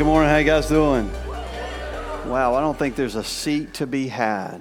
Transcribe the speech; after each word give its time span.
good 0.00 0.06
morning. 0.06 0.30
How 0.30 0.38
you 0.38 0.46
guys 0.46 0.66
doing? 0.66 1.12
Wow, 2.26 2.54
I 2.54 2.60
don't 2.62 2.78
think 2.78 2.96
there's 2.96 3.16
a 3.16 3.22
seat 3.22 3.74
to 3.74 3.86
be 3.86 4.08
had. 4.08 4.58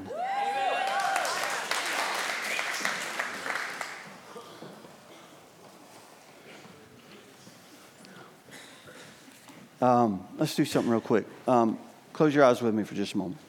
Um, 9.81 10.27
let's 10.37 10.55
do 10.55 10.65
something 10.65 10.91
real 10.91 10.99
quick. 10.99 11.25
Um, 11.47 11.79
close 12.11 12.35
your 12.35 12.43
eyes 12.43 12.61
with 12.61 12.75
me 12.75 12.83
for 12.83 12.95
just 12.95 13.13
a 13.13 13.17
moment. 13.17 13.39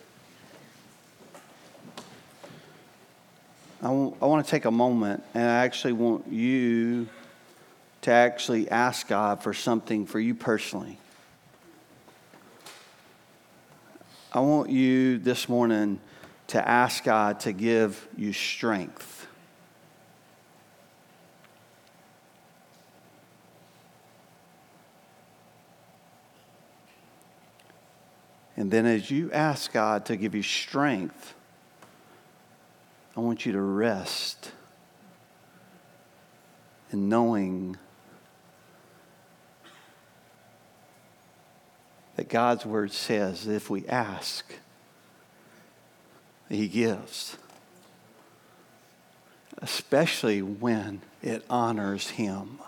I 3.83 3.89
want 3.89 4.47
to 4.47 4.49
take 4.49 4.65
a 4.65 4.71
moment 4.71 5.25
and 5.35 5.43
I 5.43 5.65
actually 5.65 5.95
want 5.95 6.29
you 6.29 7.09
to 8.03 8.13
actually 8.13 8.71
ask 8.71 9.09
God 9.09 9.43
for 9.43 9.53
something 9.53 10.07
for 10.07 10.21
you 10.21 10.37
personally. 10.37 11.01
I 14.33 14.39
want 14.39 14.71
you 14.71 15.19
this 15.19 15.49
morning 15.49 15.99
to 16.49 16.69
ask 16.69 17.03
God 17.03 17.41
to 17.41 17.53
give 17.53 18.07
you 18.17 18.33
strength. 18.33 19.27
And 28.57 28.71
then, 28.71 28.87
as 28.87 29.11
you 29.11 29.33
ask 29.33 29.73
God 29.73 30.05
to 30.07 30.17
give 30.17 30.37
you 30.37 30.45
strength, 30.45 31.35
I 33.17 33.21
want 33.21 33.45
you 33.47 33.53
to 33.53 33.61
rest 33.61 34.53
in 36.93 37.09
knowing 37.09 37.79
that 42.21 42.29
God's 42.29 42.67
word 42.67 42.93
says 42.93 43.47
that 43.47 43.55
if 43.55 43.71
we 43.71 43.87
ask, 43.87 44.45
He 46.51 46.69
gives, 46.69 47.39
especially 49.63 50.43
when 50.43 51.01
it 51.23 51.43
honors 51.49 52.11
Him. 52.11 52.59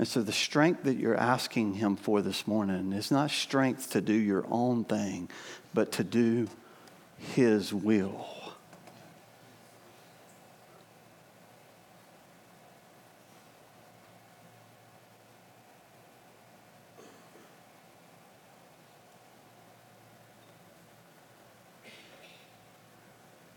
And 0.00 0.08
so, 0.08 0.20
the 0.20 0.32
strength 0.32 0.82
that 0.82 0.96
you're 0.96 1.16
asking 1.16 1.74
Him 1.74 1.94
for 1.94 2.22
this 2.22 2.44
morning 2.44 2.92
is 2.92 3.12
not 3.12 3.30
strength 3.30 3.92
to 3.92 4.00
do 4.00 4.12
your 4.12 4.44
own 4.50 4.82
thing, 4.82 5.30
but 5.72 5.92
to 5.92 6.02
do 6.02 6.48
His 7.18 7.72
will. 7.72 8.26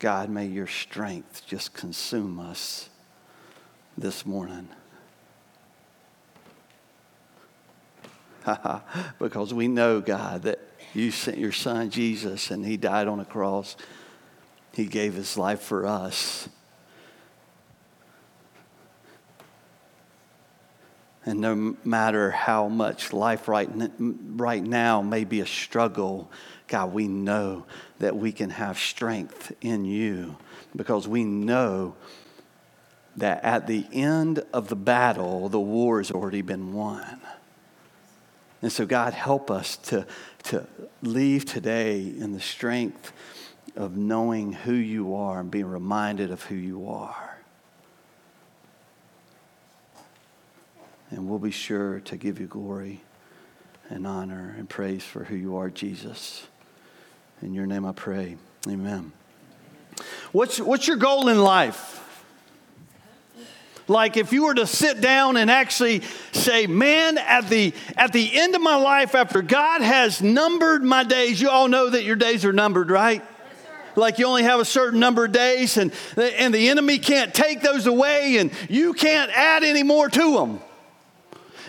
God, 0.02 0.30
may 0.32 0.48
your 0.48 0.66
strength 0.66 1.44
just 1.46 1.76
consume 1.76 2.40
us 2.40 2.90
this 3.96 4.26
morning. 4.26 4.68
because 9.20 9.54
we 9.54 9.68
know, 9.68 10.02
God, 10.02 10.42
that 10.42 10.58
you 10.96 11.12
sent 11.12 11.38
your 11.38 11.52
son 11.52 11.92
Jesus 11.92 12.50
and 12.50 12.66
he 12.66 12.78
died 12.78 13.08
on 13.08 13.20
a 13.20 13.26
cross. 13.26 13.78
He 14.74 14.88
gave 14.88 15.14
his 15.14 15.38
life 15.38 15.62
for 15.62 15.86
us. 15.86 16.50
And 21.26 21.40
no 21.40 21.76
matter 21.84 22.32
how 22.32 22.68
much 22.68 23.14
life 23.14 23.48
right, 23.48 23.70
right 24.00 24.64
now 24.64 25.02
may 25.02 25.24
be 25.24 25.42
a 25.42 25.46
struggle, 25.46 26.32
God, 26.68 26.94
we 26.94 27.08
know 27.08 27.66
that 28.00 28.16
we 28.16 28.32
can 28.32 28.50
have 28.50 28.80
strength 28.80 29.52
in 29.62 29.86
you 29.86 30.38
because 30.76 31.08
we 31.08 31.24
know 31.24 31.96
that 33.18 33.44
at 33.44 33.68
the 33.68 33.86
end 33.92 34.44
of 34.54 34.70
the 34.70 34.76
battle, 34.76 35.50
the 35.50 35.60
war 35.60 36.00
has 36.00 36.12
already 36.12 36.42
been 36.42 36.74
won. 36.74 37.22
And 38.62 38.72
so, 38.72 38.86
God, 38.86 39.14
help 39.14 39.52
us 39.52 39.76
to, 39.78 40.06
to 40.44 40.68
leave 41.02 41.46
today 41.46 42.00
in 42.00 42.32
the 42.32 42.40
strength 42.40 43.12
of 43.76 43.98
knowing 43.98 44.54
who 44.54 44.74
you 44.74 45.16
are 45.16 45.40
and 45.40 45.52
being 45.52 45.66
reminded 45.66 46.32
of 46.32 46.44
who 46.44 46.56
you 46.56 46.88
are. 46.88 47.31
And 51.12 51.30
we'll 51.30 51.40
be 51.40 51.52
sure 51.52 52.00
to 52.06 52.16
give 52.16 52.40
you 52.40 52.48
glory 52.48 53.02
and 53.90 54.08
honor 54.08 54.56
and 54.58 54.68
praise 54.68 55.04
for 55.04 55.26
who 55.26 55.36
you 55.36 55.58
are, 55.58 55.70
Jesus. 55.70 56.48
In 57.42 57.54
your 57.54 57.66
name 57.66 57.86
I 57.86 57.92
pray. 57.92 58.38
Amen. 58.68 59.12
What's, 60.32 60.58
what's 60.58 60.88
your 60.88 60.96
goal 60.96 61.28
in 61.28 61.38
life? 61.38 61.98
Like 63.90 64.16
if 64.16 64.32
you 64.32 64.46
were 64.46 64.54
to 64.54 64.66
sit 64.66 65.02
down 65.02 65.36
and 65.36 65.52
actually 65.52 66.04
say, 66.32 66.66
man, 66.66 67.18
at 67.18 67.50
the, 67.50 67.74
at 67.98 68.14
the 68.14 68.40
end 68.40 68.56
of 68.56 68.62
my 68.62 68.76
life, 68.76 69.14
after 69.14 69.42
God 69.42 69.82
has 69.82 70.22
numbered 70.22 70.82
my 70.82 71.04
days, 71.04 71.42
you 71.42 71.50
all 71.50 71.68
know 71.68 71.90
that 71.90 72.06
your 72.06 72.16
days 72.16 72.46
are 72.46 72.54
numbered, 72.54 72.90
right? 72.90 73.22
like 73.98 74.20
you 74.20 74.26
only 74.26 74.44
have 74.44 74.62
a 74.62 74.66
certain 74.66 75.02
number 75.02 75.26
of 75.26 75.34
days 75.34 75.76
and, 75.76 75.92
and 76.16 76.54
the 76.54 76.70
enemy 76.70 76.98
can't 76.98 77.34
take 77.34 77.62
those 77.62 77.88
away 77.88 78.38
and 78.38 78.50
you 78.70 78.94
can't 78.94 79.30
add 79.32 79.66
any 79.66 79.84
more 79.84 80.08
to 80.08 80.36
them 80.36 80.62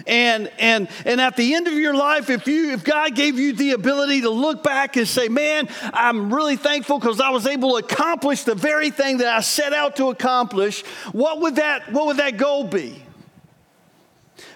and, 0.07 0.51
and, 0.59 0.89
and 1.05 1.21
at 1.21 1.37
the 1.37 1.55
end 1.55 1.67
of 1.67 1.75
your 1.75 1.95
life, 1.95 2.31
if, 2.31 2.47
you, 2.47 2.71
if 2.71 2.85
God 2.85 3.15
gave 3.15 3.39
you 3.39 3.53
the 3.53 3.73
ability 3.73 4.23
to 4.23 4.31
look 4.31 4.63
back 4.63 4.97
and 4.97 5.07
say, 5.07 5.29
Man, 5.29 5.69
I'm 5.93 6.33
really 6.33 6.57
thankful 6.57 6.99
because 6.99 7.21
I 7.21 7.31
was 7.31 7.47
able 7.47 7.79
to 7.79 7.85
accomplish 7.85 8.45
the 8.45 8.55
very 8.55 8.91
thing 8.91 9.19
that 9.19 9.29
I 9.29 9.41
set 9.41 9.73
out 9.73 9.97
to 9.97 10.09
accomplish, 10.09 10.85
what 11.13 11.41
would 11.41 11.57
that, 11.57 11.93
what 11.93 12.07
would 12.07 12.17
that 12.19 12.37
goal 12.37 12.65
be? 12.65 13.03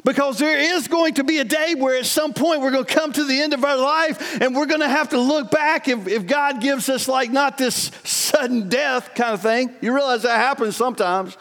Because 0.05 0.39
there 0.39 0.59
is 0.77 0.89
going 0.89 1.15
to 1.15 1.25
be 1.25 1.39
a 1.39 1.45
day 1.45 1.75
where 1.75 1.99
at 1.99 2.07
some 2.07 2.33
point 2.33 2.61
we're 2.61 2.71
going 2.71 2.85
to 2.85 2.95
come 2.95 3.13
to 3.13 3.25
the 3.25 3.41
end 3.41 3.53
of 3.55 3.65
our 3.65 3.77
life 3.77 4.41
and 4.41 4.55
we're 4.55 4.67
going 4.67 4.81
to 4.81 4.89
have 4.89 5.09
to 5.11 5.19
look 5.19 5.51
back 5.51 5.89
if, 5.89 6.07
if 6.07 6.27
God 6.27 6.61
gives 6.61 6.89
us, 6.89 7.09
like, 7.09 7.31
not 7.31 7.59
this 7.59 7.91
sudden 8.05 8.69
death 8.69 9.15
kind 9.15 9.35
of 9.35 9.43
thing. 9.43 9.75
You 9.81 9.93
realize 9.95 10.23
that 10.23 10.39
happens 10.39 10.77
sometimes, 10.77 11.37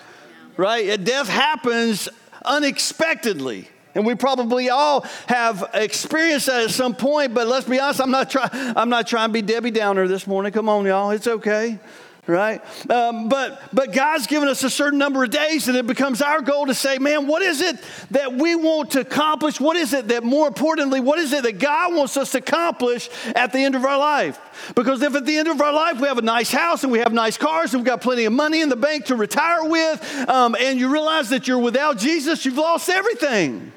right? 0.58 1.04
Death 1.04 1.30
happens 1.30 2.10
unexpectedly. 2.44 3.70
And 3.96 4.06
we 4.06 4.14
probably 4.14 4.70
all 4.70 5.02
have 5.28 5.70
experienced 5.74 6.48
that 6.48 6.64
at 6.64 6.72
some 6.72 6.94
point, 6.94 7.34
but 7.34 7.48
let's 7.48 7.68
be 7.68 7.80
honest, 7.80 8.02
I'm 8.02 8.12
not, 8.12 8.30
try, 8.30 8.50
I'm 8.52 8.90
not 8.90 9.08
trying 9.08 9.30
to 9.30 9.34
be 9.34 9.42
Debbie 9.42 9.72
Downer 9.72 10.08
this 10.08 10.28
morning. 10.28 10.52
Come 10.52 10.70
on, 10.70 10.86
y'all, 10.86 11.12
it's 11.12 11.28
okay 11.28 11.80
right? 12.28 12.62
Um, 12.90 13.30
but 13.30 13.62
but 13.74 13.94
God's 13.94 14.28
given 14.28 14.50
us 14.50 14.64
a 14.64 14.70
certain 14.70 15.00
number 15.00 15.24
of 15.24 15.30
days, 15.30 15.68
and 15.68 15.78
it 15.78 15.88
becomes 15.88 16.22
our 16.22 16.42
goal 16.42 16.66
to 16.68 16.74
say, 16.74 16.98
man, 16.98 17.28
what 17.28 17.42
is 17.42 17.62
it 17.62 17.78
that 18.12 18.34
we 18.34 18.56
want 18.56 18.92
to 18.92 19.02
accomplish? 19.02 19.60
What 19.60 19.78
is 19.78 19.94
it 19.94 20.08
that, 20.10 20.24
more 20.24 20.48
importantly, 20.48 21.00
what 21.00 21.20
is 21.20 21.34
it 21.34 21.44
that 21.44 21.60
God 21.60 21.94
wants 21.94 22.18
us 22.18 22.32
to 22.32 22.40
accomplish 22.40 23.10
at 23.36 23.52
the 23.52 23.60
end 23.60 23.76
of 23.76 23.86
our 23.86 23.98
life? 23.98 24.40
Because 24.76 25.02
if 25.02 25.16
at 25.16 25.26
the 25.26 25.38
end 25.38 25.48
of 25.48 25.62
our 25.62 25.74
life 25.74 26.00
we 26.00 26.08
have 26.08 26.18
a 26.18 26.24
nice 26.24 26.52
house 26.52 26.84
and 26.84 26.92
we 26.92 27.00
have 27.00 27.14
nice 27.14 27.38
cars 27.38 27.74
and 27.74 27.82
we've 27.82 27.88
got 27.88 28.02
plenty 28.02 28.26
of 28.26 28.34
money 28.34 28.62
in 28.62 28.70
the 28.70 28.76
bank 28.76 29.06
to 29.06 29.16
retire 29.16 29.66
with, 29.66 30.30
um, 30.30 30.56
and 30.60 30.80
you 30.80 30.91
realize 30.91 31.30
that 31.30 31.48
you're 31.48 31.59
without 31.59 31.98
Jesus, 31.98 32.46
you've 32.46 32.58
lost 32.58 32.90
everything. 32.90 33.72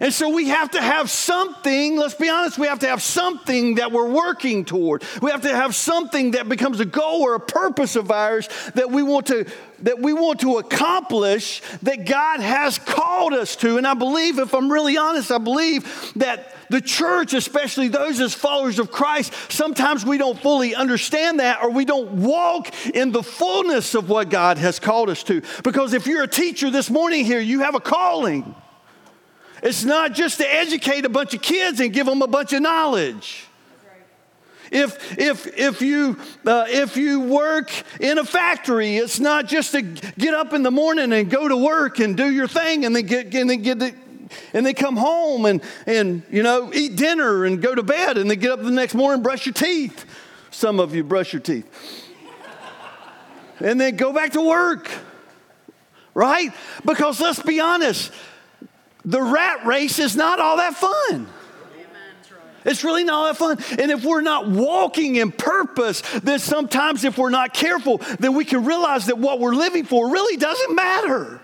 And 0.00 0.12
so 0.12 0.28
we 0.28 0.48
have 0.48 0.70
to 0.72 0.80
have 0.80 1.10
something, 1.10 1.96
let's 1.96 2.14
be 2.14 2.28
honest, 2.28 2.58
we 2.58 2.68
have 2.68 2.78
to 2.80 2.88
have 2.88 3.02
something 3.02 3.76
that 3.76 3.90
we're 3.90 4.08
working 4.08 4.64
toward. 4.64 5.02
We 5.20 5.30
have 5.30 5.42
to 5.42 5.54
have 5.54 5.74
something 5.74 6.32
that 6.32 6.48
becomes 6.48 6.80
a 6.80 6.84
goal 6.84 7.22
or 7.22 7.34
a 7.34 7.40
purpose 7.40 7.96
of 7.96 8.10
ours 8.10 8.48
that 8.74 8.90
we 8.90 9.02
want 9.02 9.26
to 9.26 9.46
that 9.80 10.00
we 10.00 10.12
want 10.12 10.40
to 10.40 10.58
accomplish 10.58 11.62
that 11.82 12.04
God 12.04 12.40
has 12.40 12.78
called 12.78 13.32
us 13.32 13.54
to. 13.56 13.76
And 13.76 13.86
I 13.86 13.94
believe 13.94 14.40
if 14.40 14.52
I'm 14.52 14.72
really 14.72 14.96
honest, 14.96 15.30
I 15.30 15.38
believe 15.38 16.12
that 16.16 16.52
the 16.68 16.80
church, 16.80 17.32
especially 17.32 17.86
those 17.86 18.20
as 18.20 18.34
followers 18.34 18.80
of 18.80 18.90
Christ, 18.90 19.32
sometimes 19.48 20.04
we 20.04 20.18
don't 20.18 20.38
fully 20.40 20.74
understand 20.74 21.38
that 21.38 21.62
or 21.62 21.70
we 21.70 21.84
don't 21.84 22.10
walk 22.24 22.74
in 22.88 23.12
the 23.12 23.22
fullness 23.22 23.94
of 23.94 24.08
what 24.08 24.30
God 24.30 24.58
has 24.58 24.80
called 24.80 25.10
us 25.10 25.22
to. 25.24 25.42
Because 25.62 25.92
if 25.92 26.06
you're 26.06 26.24
a 26.24 26.28
teacher 26.28 26.70
this 26.70 26.90
morning 26.90 27.24
here, 27.24 27.40
you 27.40 27.60
have 27.60 27.74
a 27.74 27.80
calling. 27.80 28.54
It's 29.62 29.84
not 29.84 30.12
just 30.12 30.38
to 30.38 30.46
educate 30.46 31.04
a 31.04 31.08
bunch 31.08 31.34
of 31.34 31.42
kids 31.42 31.80
and 31.80 31.92
give 31.92 32.06
them 32.06 32.22
a 32.22 32.26
bunch 32.26 32.52
of 32.52 32.62
knowledge. 32.62 33.44
If, 34.70 35.18
if, 35.18 35.46
if, 35.58 35.80
you, 35.80 36.18
uh, 36.46 36.66
if 36.68 36.96
you 36.96 37.20
work 37.20 37.70
in 38.00 38.18
a 38.18 38.24
factory, 38.24 38.96
it's 38.96 39.18
not 39.18 39.46
just 39.46 39.72
to 39.72 39.82
get 39.82 40.34
up 40.34 40.52
in 40.52 40.62
the 40.62 40.70
morning 40.70 41.12
and 41.12 41.30
go 41.30 41.48
to 41.48 41.56
work 41.56 42.00
and 42.00 42.16
do 42.16 42.30
your 42.30 42.48
thing 42.48 42.84
and 42.84 42.94
then 42.94 43.06
get, 43.06 43.34
and 43.34 43.48
then 43.48 43.62
get 43.62 43.94
and 44.52 44.66
then 44.66 44.74
come 44.74 44.96
home 44.96 45.46
and, 45.46 45.62
and 45.86 46.22
you 46.30 46.42
know 46.42 46.70
eat 46.74 46.96
dinner 46.96 47.46
and 47.46 47.62
go 47.62 47.74
to 47.74 47.82
bed 47.82 48.18
and 48.18 48.30
then 48.30 48.38
get 48.38 48.50
up 48.50 48.62
the 48.62 48.70
next 48.70 48.94
morning 48.94 49.22
brush 49.22 49.46
your 49.46 49.54
teeth. 49.54 50.04
Some 50.50 50.80
of 50.80 50.94
you 50.94 51.04
brush 51.04 51.32
your 51.32 51.40
teeth. 51.40 51.66
and 53.60 53.80
then 53.80 53.96
go 53.96 54.12
back 54.12 54.32
to 54.32 54.46
work. 54.46 54.90
Right? 56.14 56.52
Because 56.84 57.20
let's 57.20 57.40
be 57.40 57.60
honest, 57.60 58.12
the 59.08 59.22
rat 59.22 59.64
race 59.64 59.98
is 59.98 60.14
not 60.14 60.38
all 60.38 60.58
that 60.58 60.74
fun. 60.74 61.26
It's 62.66 62.84
really 62.84 63.04
not 63.04 63.14
all 63.14 63.24
that 63.24 63.36
fun. 63.38 63.80
And 63.80 63.90
if 63.90 64.04
we're 64.04 64.20
not 64.20 64.46
walking 64.48 65.16
in 65.16 65.32
purpose, 65.32 66.02
then 66.22 66.38
sometimes 66.38 67.04
if 67.04 67.16
we're 67.16 67.30
not 67.30 67.54
careful, 67.54 67.98
then 68.18 68.34
we 68.34 68.44
can 68.44 68.66
realize 68.66 69.06
that 69.06 69.16
what 69.16 69.40
we're 69.40 69.54
living 69.54 69.84
for 69.84 70.10
really 70.10 70.36
doesn't 70.36 70.74
matter. 70.74 71.40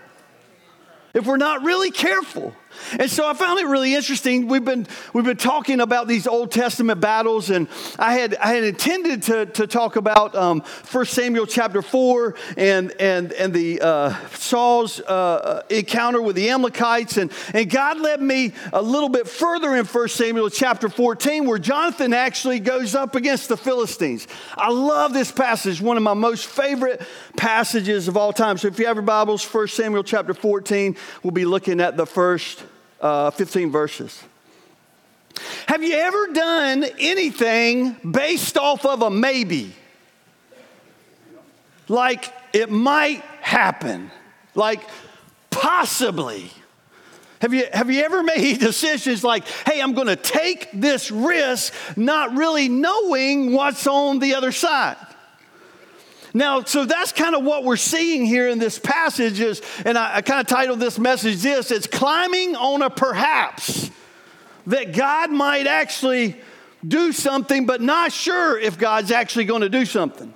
If 1.14 1.26
we're 1.26 1.38
not 1.38 1.62
really 1.62 1.90
careful. 1.90 2.54
And 2.98 3.10
so 3.10 3.26
I 3.26 3.34
found 3.34 3.60
it 3.60 3.66
really 3.66 3.94
interesting. 3.94 4.48
We've 4.48 4.64
been, 4.64 4.86
we've 5.12 5.24
been 5.24 5.36
talking 5.36 5.80
about 5.80 6.08
these 6.08 6.26
Old 6.26 6.50
Testament 6.50 7.00
battles, 7.00 7.50
and 7.50 7.68
I 7.98 8.14
had, 8.14 8.34
I 8.36 8.54
had 8.54 8.64
intended 8.64 9.22
to, 9.24 9.46
to 9.46 9.66
talk 9.66 9.96
about 9.96 10.34
um, 10.34 10.60
1 10.60 11.04
Samuel 11.06 11.46
chapter 11.46 11.82
4 11.82 12.34
and, 12.56 12.92
and, 13.00 13.32
and 13.32 13.52
the 13.52 13.80
uh, 13.80 14.14
Saul's 14.30 15.00
uh, 15.00 15.62
encounter 15.70 16.20
with 16.20 16.36
the 16.36 16.50
Amalekites. 16.50 17.16
And, 17.16 17.32
and 17.52 17.70
God 17.70 18.00
led 18.00 18.20
me 18.20 18.52
a 18.72 18.82
little 18.82 19.08
bit 19.08 19.28
further 19.28 19.74
in 19.74 19.84
1 19.84 20.08
Samuel 20.08 20.50
chapter 20.50 20.88
14, 20.88 21.46
where 21.46 21.58
Jonathan 21.58 22.12
actually 22.12 22.60
goes 22.60 22.94
up 22.94 23.14
against 23.14 23.48
the 23.48 23.56
Philistines. 23.56 24.26
I 24.56 24.70
love 24.70 25.12
this 25.12 25.30
passage, 25.30 25.80
one 25.80 25.96
of 25.96 26.02
my 26.02 26.14
most 26.14 26.46
favorite 26.46 27.02
passages 27.36 28.08
of 28.08 28.16
all 28.16 28.32
time. 28.32 28.58
So 28.58 28.68
if 28.68 28.78
you 28.78 28.86
have 28.86 28.96
your 28.96 29.02
Bibles, 29.02 29.44
1 29.44 29.68
Samuel 29.68 30.04
chapter 30.04 30.34
14, 30.34 30.96
we'll 31.22 31.30
be 31.30 31.44
looking 31.44 31.80
at 31.80 31.96
the 31.96 32.06
first 32.06 32.63
uh, 33.04 33.30
15 33.30 33.70
verses. 33.70 34.24
Have 35.66 35.82
you 35.82 35.94
ever 35.94 36.28
done 36.28 36.84
anything 36.98 37.96
based 38.10 38.56
off 38.56 38.86
of 38.86 39.02
a 39.02 39.10
maybe? 39.10 39.74
Like 41.86 42.32
it 42.54 42.70
might 42.70 43.20
happen, 43.42 44.10
like 44.54 44.80
possibly. 45.50 46.50
Have 47.42 47.52
you, 47.52 47.66
have 47.70 47.90
you 47.90 48.02
ever 48.02 48.22
made 48.22 48.58
decisions 48.60 49.22
like, 49.22 49.46
hey, 49.66 49.82
I'm 49.82 49.92
going 49.92 50.06
to 50.06 50.16
take 50.16 50.70
this 50.72 51.10
risk, 51.10 51.74
not 51.96 52.34
really 52.34 52.70
knowing 52.70 53.52
what's 53.52 53.86
on 53.86 54.18
the 54.18 54.34
other 54.34 54.50
side? 54.50 54.96
Now, 56.36 56.64
so 56.64 56.84
that's 56.84 57.12
kind 57.12 57.36
of 57.36 57.44
what 57.44 57.62
we're 57.62 57.76
seeing 57.76 58.26
here 58.26 58.48
in 58.48 58.58
this 58.58 58.76
passage 58.76 59.38
is, 59.38 59.62
and 59.84 59.96
I, 59.96 60.16
I 60.16 60.20
kind 60.20 60.40
of 60.40 60.48
titled 60.48 60.80
this 60.80 60.98
message 60.98 61.36
this, 61.42 61.70
it's 61.70 61.86
climbing 61.86 62.56
on 62.56 62.82
a 62.82 62.90
perhaps 62.90 63.88
that 64.66 64.92
God 64.92 65.30
might 65.30 65.68
actually 65.68 66.36
do 66.86 67.12
something, 67.12 67.66
but 67.66 67.80
not 67.80 68.12
sure 68.12 68.58
if 68.58 68.76
God's 68.76 69.12
actually 69.12 69.44
going 69.44 69.62
to 69.62 69.68
do 69.68 69.86
something. 69.86 70.34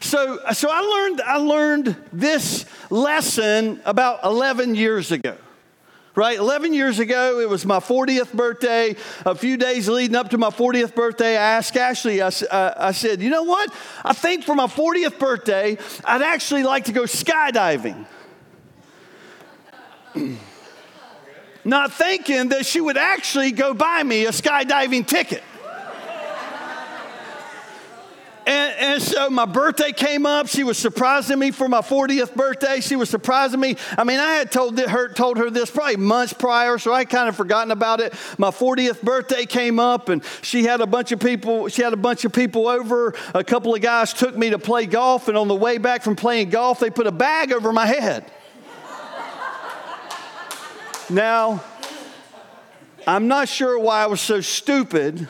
So, 0.00 0.40
so 0.52 0.68
I 0.70 0.80
learned 0.80 1.20
I 1.20 1.36
learned 1.36 1.96
this 2.12 2.66
lesson 2.90 3.80
about 3.84 4.24
11 4.24 4.74
years 4.74 5.12
ago 5.12 5.36
right? 6.14 6.38
11 6.38 6.74
years 6.74 6.98
ago, 6.98 7.40
it 7.40 7.48
was 7.48 7.64
my 7.64 7.78
40th 7.78 8.32
birthday. 8.32 8.96
A 9.24 9.34
few 9.34 9.56
days 9.56 9.88
leading 9.88 10.16
up 10.16 10.30
to 10.30 10.38
my 10.38 10.50
40th 10.50 10.94
birthday, 10.94 11.36
I 11.36 11.56
asked 11.56 11.76
Ashley, 11.76 12.20
I, 12.20 12.28
uh, 12.28 12.74
I 12.76 12.92
said, 12.92 13.22
you 13.22 13.30
know 13.30 13.44
what? 13.44 13.72
I 14.04 14.12
think 14.12 14.44
for 14.44 14.54
my 14.54 14.66
40th 14.66 15.18
birthday, 15.18 15.78
I'd 16.04 16.22
actually 16.22 16.62
like 16.62 16.84
to 16.86 16.92
go 16.92 17.02
skydiving. 17.02 18.06
Not 21.64 21.92
thinking 21.92 22.48
that 22.48 22.66
she 22.66 22.80
would 22.80 22.96
actually 22.96 23.52
go 23.52 23.72
buy 23.72 24.02
me 24.02 24.26
a 24.26 24.30
skydiving 24.30 25.06
ticket. 25.06 25.42
And, 28.46 28.74
and, 28.78 29.02
so 29.02 29.30
my 29.30 29.44
birthday 29.44 29.92
came 29.92 30.26
up. 30.26 30.48
She 30.48 30.64
was 30.64 30.76
surprising 30.76 31.38
me 31.38 31.52
for 31.52 31.68
my 31.68 31.80
40th 31.80 32.34
birthday. 32.34 32.80
She 32.80 32.96
was 32.96 33.08
surprising 33.08 33.60
me. 33.60 33.76
I 33.96 34.04
mean, 34.04 34.18
I 34.18 34.32
had 34.32 34.50
told 34.50 34.78
her, 34.78 35.08
told 35.08 35.38
her 35.38 35.48
this 35.48 35.70
probably 35.70 35.96
months 35.96 36.32
prior, 36.32 36.78
so 36.78 36.92
I 36.92 37.04
kind 37.04 37.28
of 37.28 37.36
forgotten 37.36 37.70
about 37.70 38.00
it. 38.00 38.14
My 38.38 38.50
40th 38.50 39.00
birthday 39.02 39.46
came 39.46 39.78
up, 39.78 40.08
and 40.08 40.24
she 40.42 40.64
had 40.64 40.80
a 40.80 40.86
bunch 40.86 41.12
of 41.12 41.20
people. 41.20 41.68
She 41.68 41.82
had 41.82 41.92
a 41.92 41.96
bunch 41.96 42.24
of 42.24 42.32
people 42.32 42.66
over. 42.66 43.14
A 43.34 43.44
couple 43.44 43.74
of 43.74 43.80
guys 43.80 44.12
took 44.12 44.36
me 44.36 44.50
to 44.50 44.58
play 44.58 44.86
golf, 44.86 45.28
and 45.28 45.38
on 45.38 45.46
the 45.46 45.54
way 45.54 45.78
back 45.78 46.02
from 46.02 46.16
playing 46.16 46.50
golf, 46.50 46.80
they 46.80 46.90
put 46.90 47.06
a 47.06 47.12
bag 47.12 47.52
over 47.52 47.72
my 47.72 47.86
head. 47.86 48.24
now, 51.08 51.62
I'm 53.06 53.28
not 53.28 53.48
sure 53.48 53.78
why 53.78 54.02
I 54.02 54.06
was 54.06 54.20
so 54.20 54.40
stupid 54.40 55.28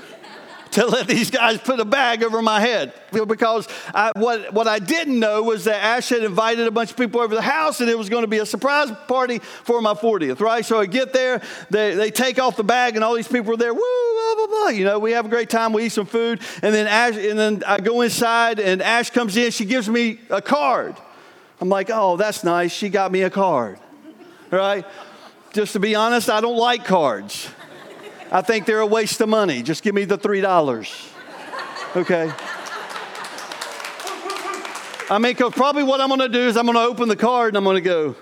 to 0.73 0.87
let 0.87 1.07
these 1.07 1.31
guys 1.31 1.59
put 1.59 1.81
a 1.81 1.85
bag 1.85 2.23
over 2.23 2.43
my 2.43 2.61
head 2.61 2.93
because 3.11 3.69
I, 3.95 4.13
what, 4.17 4.53
what 4.53 4.67
I 4.67 4.79
didn't 4.79 5.19
know 5.19 5.43
was 5.43 5.65
that 5.65 5.83
Ash 5.83 6.09
had 6.09 6.25
invited 6.25 6.67
a 6.67 6.71
bunch 6.71 6.91
of 6.91 6.97
people 6.97 7.21
over 7.21 7.35
the 7.35 7.43
house 7.43 7.81
and 7.81 7.91
it 7.91 7.97
was 7.97 8.09
going 8.09 8.23
to 8.23 8.29
be 8.29 8.39
a 8.39 8.47
surprise 8.47 8.91
party 9.07 9.39
for 9.39 9.81
my 9.81 9.95
40th, 9.95 10.41
right? 10.41 10.65
So 10.65 10.81
I 10.81 10.87
get 10.87 11.13
there, 11.13 11.43
they, 11.71 11.95
they 11.95 12.11
take 12.11 12.39
off 12.39 12.57
the 12.57 12.65
bag 12.65 12.95
and 12.95 13.05
all 13.05 13.15
these 13.15 13.29
people 13.29 13.53
are 13.53 13.57
there, 13.57 13.75
woo, 13.75 13.81
blah, 13.81 14.35
blah, 14.35 14.47
blah. 14.47 14.69
You 14.69 14.85
know, 14.85 14.99
we 14.99 15.13
have 15.13 15.27
a 15.27 15.29
great 15.29 15.51
time, 15.51 15.73
we 15.73 15.85
eat 15.85 15.93
some 15.93 16.07
food, 16.07 16.41
and 16.63 16.75
then 16.75 16.87
Ash, 16.87 17.17
and 17.17 17.39
then 17.39 17.63
I 17.67 17.79
go 17.79 18.01
inside 18.01 18.59
and 18.59 18.83
Ash 18.83 19.11
comes 19.11 19.37
in, 19.37 19.51
she 19.51 19.67
gives 19.67 19.89
me 19.89 20.21
a 20.31 20.41
card. 20.41 20.97
I'm 21.61 21.69
like, 21.69 21.91
oh, 21.93 22.17
that's 22.17 22.43
nice. 22.43 22.73
She 22.73 22.89
got 22.89 23.13
me 23.13 23.23
a 23.23 23.31
card, 23.31 23.79
right? 24.51 24.85
Just 25.53 25.75
to 25.75 25.81
be 25.81 25.95
honest, 25.95 26.29
I 26.31 26.41
don't 26.41 26.57
like 26.57 26.85
cards. 26.85 27.49
I 28.33 28.41
think 28.41 28.65
they're 28.65 28.81
a 28.81 28.87
waste 28.87 29.21
of 29.21 29.29
money. 29.29 29.63
Just 29.63 29.83
give 29.83 29.95
me 29.95 30.07
the 30.07 30.17
$3. 30.17 31.09
Okay? 31.95 32.33
I 35.11 35.19
mean, 35.19 35.33
because 35.33 35.53
probably 35.53 35.83
what 35.83 36.01
I'm 36.01 36.09
to 36.19 36.31
do 36.31 36.49
is 36.49 36.57
I'm 36.57 36.65
to 36.67 36.79
open 36.79 37.11
the 37.11 37.17
card 37.17 37.55
and 37.55 37.59
I'm 37.59 37.75
to 37.75 37.83
go. 37.83 38.17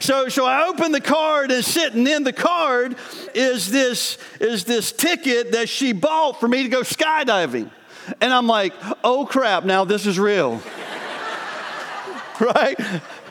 So, 0.00 0.28
so 0.28 0.44
I 0.44 0.66
open 0.66 0.92
the 0.92 1.00
card 1.00 1.50
and 1.50 1.64
sitting 1.64 2.06
in 2.06 2.24
the 2.24 2.32
card 2.34 2.96
is 3.34 3.70
this, 3.70 4.18
is 4.38 4.64
this 4.64 4.92
ticket 4.92 5.52
that 5.52 5.70
she 5.70 5.92
bought 5.92 6.38
for 6.38 6.46
me 6.46 6.62
to 6.64 6.68
go 6.68 6.82
skydiving. 6.82 7.70
And 8.20 8.34
I'm 8.34 8.48
like, 8.48 8.74
oh 9.02 9.24
crap, 9.24 9.64
now 9.64 9.86
this 9.86 10.04
is 10.04 10.18
real. 10.18 10.60
right? 12.40 12.76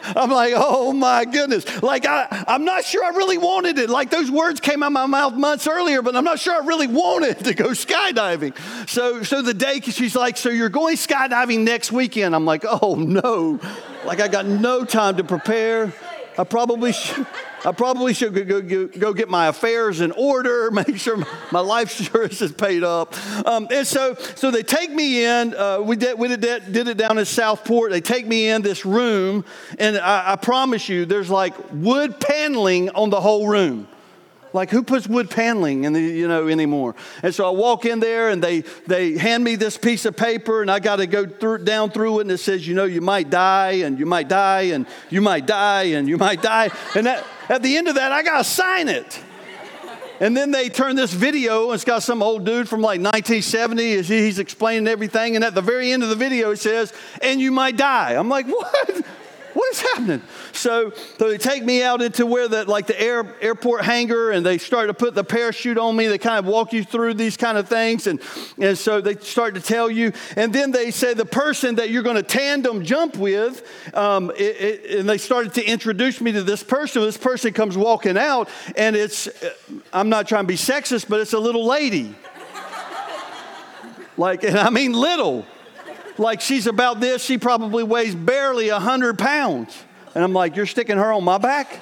I'm 0.03 0.30
like, 0.30 0.53
oh 0.55 0.93
my 0.93 1.25
goodness. 1.25 1.81
Like, 1.81 2.05
I, 2.05 2.43
I'm 2.48 2.65
not 2.65 2.86
sure 2.86 3.03
I 3.03 3.10
really 3.10 3.38
wanted 3.38 3.77
it. 3.77 3.89
Like, 3.89 4.10
those 4.10 4.29
words 4.29 4.60
came 4.60 4.84
out 4.84 4.88
of 4.88 4.93
my 4.93 5.05
mouth 5.05 5.34
months 5.34 5.67
earlier, 5.67 6.01
but 6.01 6.15
I'm 6.15 6.24
not 6.24 6.39
sure 6.39 6.53
I 6.53 6.65
really 6.65 6.88
wanted 6.88 7.43
to 7.46 7.53
go 7.53 7.70
skydiving. 7.70 8.55
So, 8.89 9.24
so 9.24 9.41
the 9.41 9.53
day 9.53 9.79
she's 9.81 10.15
like, 10.15 10.38
so 10.38 10.50
you're 10.50 10.70
going 10.70 10.96
skydiving 10.98 11.60
next 11.60 11.91
weekend. 11.91 12.36
I'm 12.36 12.46
like, 12.46 12.63
oh 12.65 12.96
no. 12.96 13.60
Like, 14.05 14.20
I 14.20 14.27
got 14.27 14.46
no 14.46 14.84
time 14.86 15.17
to 15.17 15.24
prepare. 15.24 15.93
I 16.38 16.43
probably 16.43 16.93
should. 16.93 17.27
I 17.63 17.71
probably 17.71 18.15
should 18.15 18.33
go, 18.33 18.61
go, 18.61 18.88
go, 18.88 19.13
get 19.13 19.29
my 19.29 19.47
affairs 19.47 20.01
in 20.01 20.11
order, 20.13 20.71
make 20.71 20.97
sure 20.97 21.23
my 21.51 21.59
life 21.59 22.00
insurance 22.00 22.41
is 22.41 22.51
paid 22.51 22.83
up. 22.83 23.15
Um, 23.45 23.67
and 23.71 23.85
so, 23.85 24.15
so 24.15 24.50
they 24.50 24.63
take 24.63 24.89
me 24.91 25.23
in. 25.23 25.53
Uh, 25.53 25.79
we 25.81 25.95
did, 25.95 26.17
we 26.17 26.27
did, 26.35 26.39
did 26.71 26.88
it 26.88 26.97
down 26.97 27.19
in 27.19 27.25
Southport. 27.25 27.91
They 27.91 28.01
take 28.01 28.25
me 28.25 28.50
in 28.50 28.63
this 28.63 28.83
room, 28.83 29.45
and 29.77 29.97
I, 29.97 30.33
I 30.33 30.35
promise 30.38 30.89
you, 30.89 31.05
there's 31.05 31.29
like 31.29 31.53
wood 31.71 32.19
paneling 32.19 32.89
on 32.89 33.11
the 33.11 33.21
whole 33.21 33.47
room. 33.47 33.88
Like 34.53 34.70
who 34.70 34.84
puts 34.84 35.08
wood 35.08 35.29
paneling 35.29 35.86
in 35.86 35.93
the, 35.93 36.01
you 36.01 36.27
know 36.27 36.48
anymore? 36.48 36.96
And 37.24 37.34
so 37.34 37.48
I 37.48 37.51
walk 37.51 37.86
in 37.86 38.00
there 38.00 38.29
and 38.29 38.43
they 38.43 38.62
they 38.88 39.17
hand 39.17 39.43
me 39.43 39.55
this 39.55 39.77
piece 39.77 40.05
of 40.05 40.15
paper 40.15 40.62
and 40.62 40.70
I 40.70 40.79
got 40.79 40.98
to 40.98 41.08
go 41.08 41.25
through, 41.25 41.60
down 41.60 41.91
through 41.91 42.20
it 42.20 42.22
and 42.24 42.31
it 42.31 42.39
says 42.39 42.67
you 42.67 42.75
know 42.75 42.86
you 42.86 43.01
might 43.01 43.29
die 43.29 43.84
and 43.84 43.98
you 43.98 44.05
might 44.05 44.27
die 44.27 44.74
and 44.74 44.86
you 45.10 45.22
might 45.22 45.46
die 45.46 45.84
and 45.84 46.08
you 46.08 46.17
might 46.17 46.41
die 46.41 46.70
and 46.96 47.08
at 47.08 47.63
the 47.63 47.77
end 47.77 47.88
of 47.88 47.96
that 47.96 48.12
I 48.12 48.24
got 48.24 48.39
to 48.39 48.43
sign 48.43 48.89
it. 48.89 49.22
And 50.22 50.38
then 50.38 50.51
they 50.51 50.70
turn 50.70 50.96
this 50.96 51.12
video, 51.12 51.65
and 51.65 51.74
it's 51.74 51.84
got 51.84 52.03
some 52.03 52.22
old 52.22 52.46
dude 52.46 52.70
from 52.70 52.81
like 52.81 53.01
1970. 53.01 54.03
He's 54.03 54.38
explaining 54.38 54.88
everything. 54.88 55.36
And 55.36 55.43
at 55.43 55.55
the 55.55 55.63
very 55.63 55.91
end 55.91 56.03
of 56.03 56.10
the 56.10 56.15
video, 56.15 56.51
it 56.51 56.58
says, 56.58 56.93
and 57.24 57.41
you 57.41 57.51
might 57.51 57.75
die. 57.75 58.12
I'm 58.12 58.29
like, 58.29 58.46
what? 58.46 59.03
What 59.53 59.74
is 59.74 59.81
happening? 59.81 60.22
So, 60.53 60.91
so 61.17 61.29
they 61.29 61.38
take 61.38 61.63
me 61.63 61.84
out 61.84 62.01
into 62.01 62.25
where 62.25 62.48
the 62.48 62.65
like 62.65 62.88
the 62.88 63.00
air, 63.00 63.36
airport 63.41 63.84
hangar, 63.84 64.31
and 64.31 64.46
they 64.46 64.58
start 64.58 64.88
to 64.88 64.93
put 64.93 65.15
the 65.15 65.24
parachute 65.24 65.77
on 65.77 65.96
me. 65.96 66.08
They 66.08 66.17
kind 66.17 66.39
of 66.39 66.46
walk 66.46 66.74
you 66.74 66.84
through 66.84 67.15
these 67.15 67.38
kind 67.38 67.58
of 67.58 67.67
things, 67.67 68.08
and 68.08 68.22
and 68.60 68.77
so 68.77 69.01
they 69.01 69.15
start 69.15 69.55
to 69.55 69.62
tell 69.62 69.89
you, 69.89 70.13
and 70.36 70.53
then 70.53 70.72
they 70.72 70.91
say 70.91 71.13
the 71.13 71.25
person 71.25 71.75
that 71.75 71.89
you're 71.89 72.03
going 72.03 72.15
to 72.15 72.24
tandem 72.24 72.84
jump 72.84 73.17
with, 73.17 73.67
um, 73.96 74.31
it, 74.31 74.41
it, 74.41 75.00
and 75.00 75.10
they 75.10 75.17
started 75.17 75.53
to 75.55 75.65
introduce 75.65 76.22
me 76.22 76.31
to 76.31 76.43
this 76.43 76.63
person. 76.63 77.01
This 77.01 77.17
person 77.17 77.53
comes 77.53 77.77
walking 77.77 78.17
out, 78.17 78.50
and 78.75 78.96
it's 78.96 79.27
I'm 79.91 80.10
not 80.10 80.27
trying 80.27 80.43
to 80.43 80.48
be 80.48 80.55
sexist, 80.55 81.10
but 81.10 81.20
it's 81.20 81.34
a 81.34 81.39
little 81.39 81.65
lady. 81.65 82.15
like, 84.17 84.43
and 84.43 84.58
I 84.58 84.70
mean 84.70 84.93
little 84.93 85.46
like 86.22 86.40
she's 86.40 86.68
about 86.68 87.00
this, 87.00 87.24
she 87.24 87.38
probably 87.38 87.84
weighs 87.84 88.16
barely 88.16 88.72
100 88.72 89.18
pounds. 89.18 89.78
And 90.13 90.24
I'm 90.24 90.34
like, 90.34 90.56
you're 90.56 90.66
sticking 90.66 90.98
her 90.98 91.12
on 91.12 91.24
my 91.24 91.38
back? 91.38 91.82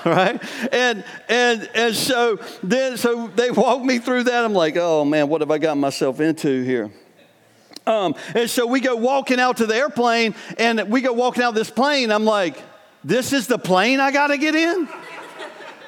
right? 0.04 0.40
And 0.72 1.04
and 1.28 1.70
and 1.74 1.94
so 1.94 2.38
then 2.62 2.96
so 2.96 3.28
they 3.28 3.50
walk 3.50 3.82
me 3.82 3.98
through 3.98 4.24
that. 4.24 4.44
I'm 4.44 4.52
like, 4.52 4.76
oh 4.76 5.04
man, 5.04 5.28
what 5.28 5.40
have 5.40 5.50
I 5.50 5.58
gotten 5.58 5.80
myself 5.80 6.20
into 6.20 6.62
here? 6.62 6.90
Um, 7.86 8.14
and 8.34 8.50
so 8.50 8.66
we 8.66 8.80
go 8.80 8.96
walking 8.96 9.40
out 9.40 9.58
to 9.58 9.66
the 9.66 9.74
airplane, 9.74 10.34
and 10.58 10.90
we 10.90 11.00
go 11.00 11.12
walking 11.12 11.42
out 11.42 11.54
this 11.54 11.70
plane. 11.70 12.12
I'm 12.12 12.26
like, 12.26 12.62
this 13.02 13.32
is 13.32 13.46
the 13.46 13.58
plane 13.58 13.98
I 13.98 14.10
got 14.10 14.26
to 14.28 14.36
get 14.36 14.54
in? 14.54 14.88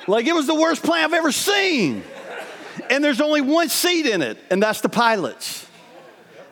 Like 0.06 0.26
it 0.26 0.34
was 0.34 0.46
the 0.46 0.54
worst 0.54 0.82
plane 0.82 1.04
I've 1.04 1.12
ever 1.12 1.32
seen. 1.32 2.02
And 2.88 3.04
there's 3.04 3.20
only 3.20 3.42
one 3.42 3.68
seat 3.68 4.06
in 4.06 4.22
it, 4.22 4.38
and 4.50 4.62
that's 4.62 4.80
the 4.80 4.88
pilot's. 4.88 5.66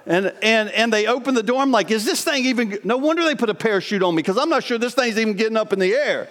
And, 0.08 0.32
and, 0.42 0.70
and 0.70 0.90
they 0.90 1.06
open 1.06 1.34
the 1.34 1.42
door. 1.42 1.60
I'm 1.60 1.70
like, 1.70 1.90
is 1.90 2.06
this 2.06 2.24
thing 2.24 2.46
even? 2.46 2.78
No 2.82 2.96
wonder 2.96 3.22
they 3.24 3.34
put 3.34 3.50
a 3.50 3.54
parachute 3.54 4.02
on 4.02 4.14
me 4.14 4.22
because 4.22 4.38
I'm 4.38 4.48
not 4.48 4.64
sure 4.64 4.78
this 4.78 4.94
thing's 4.94 5.18
even 5.18 5.34
getting 5.34 5.56
up 5.56 5.74
in 5.74 5.78
the 5.78 5.92
air. 5.92 6.28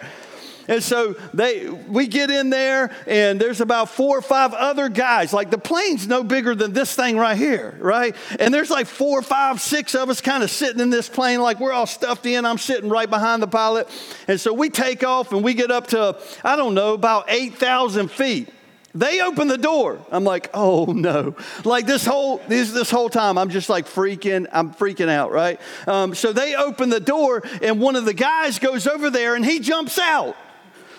And 0.68 0.84
so 0.84 1.14
they, 1.34 1.70
we 1.70 2.08
get 2.08 2.30
in 2.30 2.50
there, 2.50 2.92
and 3.06 3.40
there's 3.40 3.62
about 3.62 3.90
four 3.90 4.18
or 4.18 4.22
five 4.22 4.54
other 4.54 4.90
guys. 4.90 5.32
Like 5.32 5.50
the 5.50 5.58
plane's 5.58 6.08
no 6.08 6.24
bigger 6.24 6.56
than 6.56 6.74
this 6.74 6.94
thing 6.94 7.18
right 7.18 7.38
here, 7.38 7.78
right? 7.80 8.16
And 8.40 8.54
there's 8.54 8.70
like 8.70 8.88
four, 8.88 9.22
five, 9.22 9.62
six 9.62 9.96
of 9.96 10.10
us 10.10 10.20
kind 10.20 10.44
of 10.44 10.52
sitting 10.52 10.82
in 10.82 10.90
this 10.90 11.08
plane, 11.08 11.40
like 11.40 11.60
we're 11.60 11.72
all 11.72 11.86
stuffed 11.86 12.26
in. 12.26 12.46
I'm 12.46 12.58
sitting 12.58 12.90
right 12.90 13.10
behind 13.10 13.42
the 13.42 13.48
pilot. 13.48 13.88
And 14.28 14.42
so 14.42 14.52
we 14.54 14.70
take 14.70 15.06
off 15.06 15.32
and 15.32 15.44
we 15.44 15.54
get 15.54 15.72
up 15.72 15.88
to, 15.88 16.18
I 16.44 16.56
don't 16.56 16.74
know, 16.74 16.94
about 16.94 17.26
8,000 17.30 18.10
feet. 18.12 18.50
They 18.98 19.22
open 19.22 19.48
the 19.48 19.58
door. 19.58 20.00
I'm 20.12 20.24
like, 20.24 20.50
oh 20.54 20.86
no! 20.86 21.36
Like 21.64 21.86
this 21.86 22.06
whole 22.06 22.42
this 22.48 22.72
this 22.72 22.90
whole 22.90 23.10
time, 23.10 23.38
I'm 23.38 23.50
just 23.50 23.70
like 23.70 23.86
freaking. 23.86 24.48
I'm 24.52 24.74
freaking 24.74 25.10
out, 25.10 25.32
right? 25.32 25.60
Um, 25.86 26.16
so 26.16 26.34
they 26.34 26.56
open 26.56 26.90
the 26.90 27.00
door, 27.00 27.44
and 27.62 27.80
one 27.80 27.96
of 27.96 28.06
the 28.06 28.14
guys 28.14 28.58
goes 28.58 28.88
over 28.88 29.12
there, 29.12 29.36
and 29.36 29.46
he 29.46 29.60
jumps 29.60 30.00
out. 30.00 30.36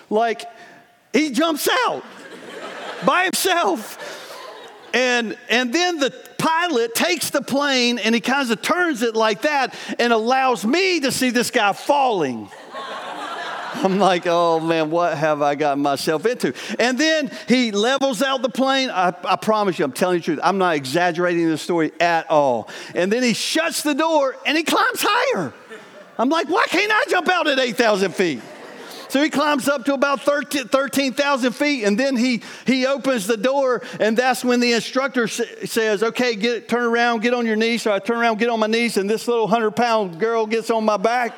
Like 0.09 0.45
he 1.11 1.31
jumps 1.31 1.67
out 1.85 2.03
by 3.05 3.25
himself. 3.25 3.97
And, 4.93 5.37
and 5.49 5.71
then 5.73 5.99
the 5.99 6.11
pilot 6.39 6.95
takes 6.95 7.29
the 7.29 7.41
plane 7.41 7.99
and 7.99 8.15
he 8.15 8.21
kind 8.21 8.49
of 8.49 8.61
turns 8.61 9.03
it 9.03 9.15
like 9.15 9.43
that 9.43 9.75
and 9.99 10.11
allows 10.11 10.65
me 10.65 11.01
to 11.01 11.11
see 11.11 11.29
this 11.29 11.51
guy 11.51 11.73
falling. 11.73 12.49
I'm 13.83 13.97
like, 13.97 14.23
oh 14.25 14.59
man, 14.59 14.89
what 14.91 15.17
have 15.17 15.41
I 15.41 15.55
gotten 15.55 15.81
myself 15.81 16.25
into? 16.25 16.53
And 16.77 16.97
then 16.97 17.31
he 17.47 17.71
levels 17.71 18.21
out 18.21 18.41
the 18.41 18.49
plane. 18.49 18.89
I, 18.89 19.13
I, 19.23 19.35
promise 19.37 19.79
you, 19.79 19.85
I'm 19.85 19.93
telling 19.93 20.15
you 20.15 20.19
the 20.19 20.25
truth. 20.25 20.39
I'm 20.43 20.57
not 20.57 20.75
exaggerating 20.75 21.47
the 21.47 21.57
story 21.57 21.91
at 21.99 22.29
all. 22.29 22.69
And 22.93 23.11
then 23.11 23.23
he 23.23 23.33
shuts 23.33 23.83
the 23.83 23.93
door 23.93 24.35
and 24.45 24.57
he 24.57 24.63
climbs 24.63 25.01
higher. 25.01 25.53
I'm 26.17 26.29
like, 26.29 26.49
why 26.49 26.65
can't 26.67 26.91
I 26.91 27.05
jump 27.09 27.29
out 27.29 27.47
at 27.47 27.57
8,000 27.57 28.13
feet? 28.13 28.41
So 29.09 29.23
he 29.23 29.31
climbs 29.31 29.67
up 29.67 29.85
to 29.85 29.95
about 29.95 30.21
13,000 30.21 31.51
feet, 31.53 31.83
and 31.83 31.99
then 31.99 32.15
he, 32.15 32.43
he 32.67 32.85
opens 32.85 33.25
the 33.25 33.37
door, 33.37 33.81
and 33.99 34.15
that's 34.15 34.45
when 34.45 34.59
the 34.59 34.73
instructor 34.73 35.27
says, 35.27 36.03
Okay, 36.03 36.35
get, 36.35 36.69
turn 36.69 36.83
around, 36.83 37.23
get 37.23 37.33
on 37.33 37.47
your 37.47 37.55
knees. 37.55 37.81
So 37.81 37.91
I 37.91 37.97
turn 37.97 38.17
around, 38.17 38.37
get 38.37 38.49
on 38.49 38.59
my 38.59 38.67
knees, 38.67 38.97
and 38.97 39.09
this 39.09 39.27
little 39.27 39.45
100 39.45 39.71
pound 39.71 40.19
girl 40.19 40.45
gets 40.45 40.69
on 40.69 40.85
my 40.85 40.97
back. 40.97 41.35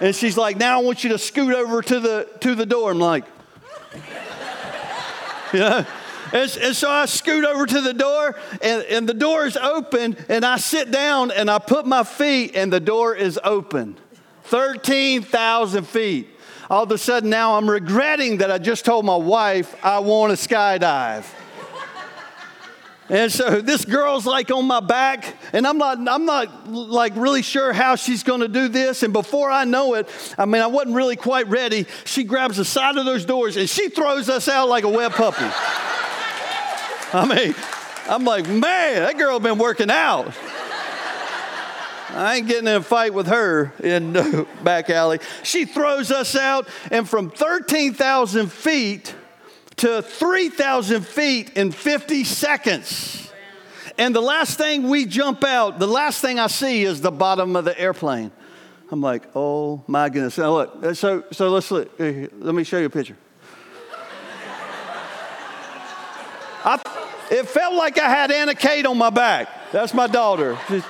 And 0.00 0.14
she's 0.14 0.36
like, 0.36 0.56
Now 0.56 0.80
I 0.80 0.82
want 0.82 1.04
you 1.04 1.10
to 1.10 1.18
scoot 1.18 1.54
over 1.54 1.82
to 1.82 2.00
the, 2.00 2.28
to 2.40 2.54
the 2.54 2.66
door. 2.66 2.92
I'm 2.92 2.98
like, 2.98 3.24
Yeah. 5.52 5.84
And, 6.32 6.58
and, 6.60 6.74
so 6.74 6.90
I 6.90 7.06
scoot 7.06 7.44
over 7.44 7.66
to 7.66 7.80
the 7.80 7.94
door, 7.94 8.36
and, 8.60 8.82
and 8.82 9.08
the 9.08 9.14
door 9.14 9.46
is 9.46 9.56
open, 9.56 10.16
and 10.28 10.44
I 10.44 10.56
sit 10.56 10.90
down 10.90 11.30
and 11.30 11.48
I 11.48 11.60
put 11.60 11.86
my 11.86 12.02
feet, 12.02 12.56
and 12.56 12.72
the 12.72 12.80
door 12.80 13.14
is 13.14 13.38
open. 13.44 13.96
13,000 14.42 15.86
feet 15.86 16.28
all 16.68 16.82
of 16.82 16.90
a 16.90 16.98
sudden 16.98 17.30
now 17.30 17.56
I'm 17.56 17.70
regretting 17.70 18.38
that 18.38 18.50
I 18.50 18.58
just 18.58 18.84
told 18.84 19.04
my 19.04 19.16
wife 19.16 19.76
I 19.84 20.00
want 20.00 20.36
to 20.36 20.48
skydive. 20.48 21.24
And 23.08 23.30
so 23.30 23.60
this 23.60 23.84
girl's 23.84 24.26
like 24.26 24.50
on 24.50 24.66
my 24.66 24.80
back, 24.80 25.36
and 25.52 25.66
I'm 25.66 25.78
not, 25.78 25.98
I'm 26.08 26.24
not 26.24 26.68
like 26.68 27.14
really 27.14 27.42
sure 27.42 27.72
how 27.72 27.94
she's 27.94 28.22
to 28.40 28.48
do 28.48 28.68
this. 28.68 29.02
And 29.02 29.12
before 29.12 29.50
I 29.50 29.64
know 29.64 29.94
it, 29.94 30.08
I 30.36 30.44
mean, 30.44 30.60
I 30.60 30.66
wasn't 30.66 30.96
really 30.96 31.16
quite 31.16 31.46
ready. 31.48 31.86
She 32.04 32.24
grabs 32.24 32.56
the 32.56 32.64
side 32.64 32.96
of 32.96 33.04
those 33.04 33.24
doors 33.24 33.56
and 33.56 33.70
she 33.70 33.88
throws 33.88 34.28
us 34.28 34.48
out 34.48 34.68
like 34.68 34.84
a 34.84 34.88
wet 34.88 35.12
puppy. 35.12 35.46
I 37.12 37.26
mean, 37.26 37.54
I'm 38.08 38.24
like, 38.24 38.48
man, 38.48 39.02
that 39.02 39.16
girl 39.16 39.38
been 39.38 39.58
working 39.58 39.90
out. 39.90 40.34
I 42.10 42.36
ain't 42.36 42.48
getting 42.48 42.66
in 42.66 42.76
a 42.76 42.82
fight 42.82 43.12
with 43.12 43.26
her 43.26 43.72
in 43.82 44.12
the 44.14 44.46
back 44.64 44.90
alley. 44.90 45.20
She 45.42 45.64
throws 45.64 46.10
us 46.10 46.34
out, 46.34 46.66
and 46.90 47.08
from 47.08 47.30
13,000 47.30 48.50
feet 48.50 49.14
to 49.76 50.02
3,000 50.02 51.06
feet 51.06 51.50
in 51.56 51.70
50 51.70 52.24
seconds. 52.24 53.30
And 53.98 54.14
the 54.14 54.20
last 54.20 54.58
thing 54.58 54.88
we 54.88 55.06
jump 55.06 55.44
out, 55.44 55.78
the 55.78 55.86
last 55.86 56.20
thing 56.20 56.38
I 56.38 56.48
see 56.48 56.84
is 56.84 57.00
the 57.00 57.10
bottom 57.10 57.56
of 57.56 57.64
the 57.64 57.78
airplane. 57.78 58.30
I'm 58.90 59.00
like, 59.00 59.22
oh 59.34 59.82
my 59.86 60.08
goodness. 60.08 60.38
Now 60.38 60.52
look, 60.52 60.84
uh, 60.84 60.94
so, 60.94 61.24
so 61.32 61.50
let's 61.50 61.70
look. 61.70 62.00
Uh, 62.00 62.28
let 62.38 62.54
me 62.54 62.62
show 62.62 62.78
you 62.78 62.86
a 62.86 62.90
picture. 62.90 63.16
I, 66.64 66.80
it 67.30 67.48
felt 67.48 67.74
like 67.74 67.98
I 67.98 68.08
had 68.08 68.30
Anna 68.30 68.54
Kate 68.54 68.86
on 68.86 68.98
my 68.98 69.10
back. 69.10 69.48
That's 69.72 69.94
my 69.94 70.06
daughter. 70.06 70.58
She's, 70.68 70.84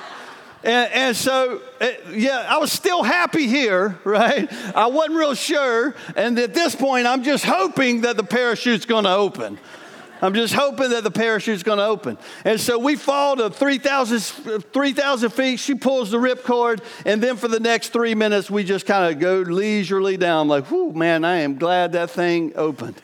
and, 0.67 0.91
and 0.91 1.15
so, 1.15 1.61
uh, 1.79 1.87
yeah, 2.11 2.45
I 2.49 2.57
was 2.57 2.73
still 2.73 3.01
happy 3.01 3.47
here, 3.47 3.97
right? 4.03 4.51
I 4.75 4.87
wasn't 4.87 5.15
real 5.15 5.33
sure. 5.33 5.95
And 6.17 6.37
at 6.37 6.53
this 6.53 6.75
point, 6.75 7.07
I'm 7.07 7.23
just 7.23 7.45
hoping 7.45 8.01
that 8.01 8.17
the 8.17 8.23
parachute's 8.23 8.85
going 8.85 9.05
to 9.05 9.13
open. 9.13 9.57
I'm 10.21 10.33
just 10.33 10.53
hoping 10.53 10.89
that 10.89 11.05
the 11.05 11.11
parachute's 11.11 11.63
going 11.63 11.77
to 11.77 11.85
open. 11.85 12.17
And 12.43 12.59
so 12.59 12.79
we 12.79 12.97
fall 12.97 13.37
to 13.37 13.49
3,000 13.49 14.19
3, 14.19 14.93
feet. 15.29 15.59
She 15.59 15.75
pulls 15.75 16.11
the 16.11 16.17
ripcord. 16.17 16.83
And 17.05 17.23
then 17.23 17.37
for 17.37 17.47
the 17.47 17.61
next 17.61 17.93
three 17.93 18.15
minutes, 18.15 18.49
we 18.51 18.65
just 18.65 18.85
kind 18.85 19.13
of 19.13 19.21
go 19.21 19.39
leisurely 19.49 20.17
down, 20.17 20.49
like, 20.49 20.69
whoo, 20.69 20.91
man, 20.91 21.23
I 21.23 21.37
am 21.37 21.57
glad 21.57 21.93
that 21.93 22.09
thing 22.09 22.51
opened. 22.57 23.01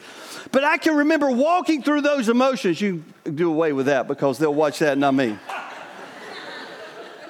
But 0.51 0.65
I 0.65 0.77
can 0.77 0.97
remember 0.97 1.31
walking 1.31 1.81
through 1.81 2.01
those 2.01 2.27
emotions. 2.27 2.81
You 2.81 3.05
do 3.23 3.49
away 3.49 3.71
with 3.71 3.85
that 3.85 4.09
because 4.09 4.37
they'll 4.37 4.53
watch 4.53 4.79
that, 4.79 4.97
not 4.97 5.13
me. 5.13 5.37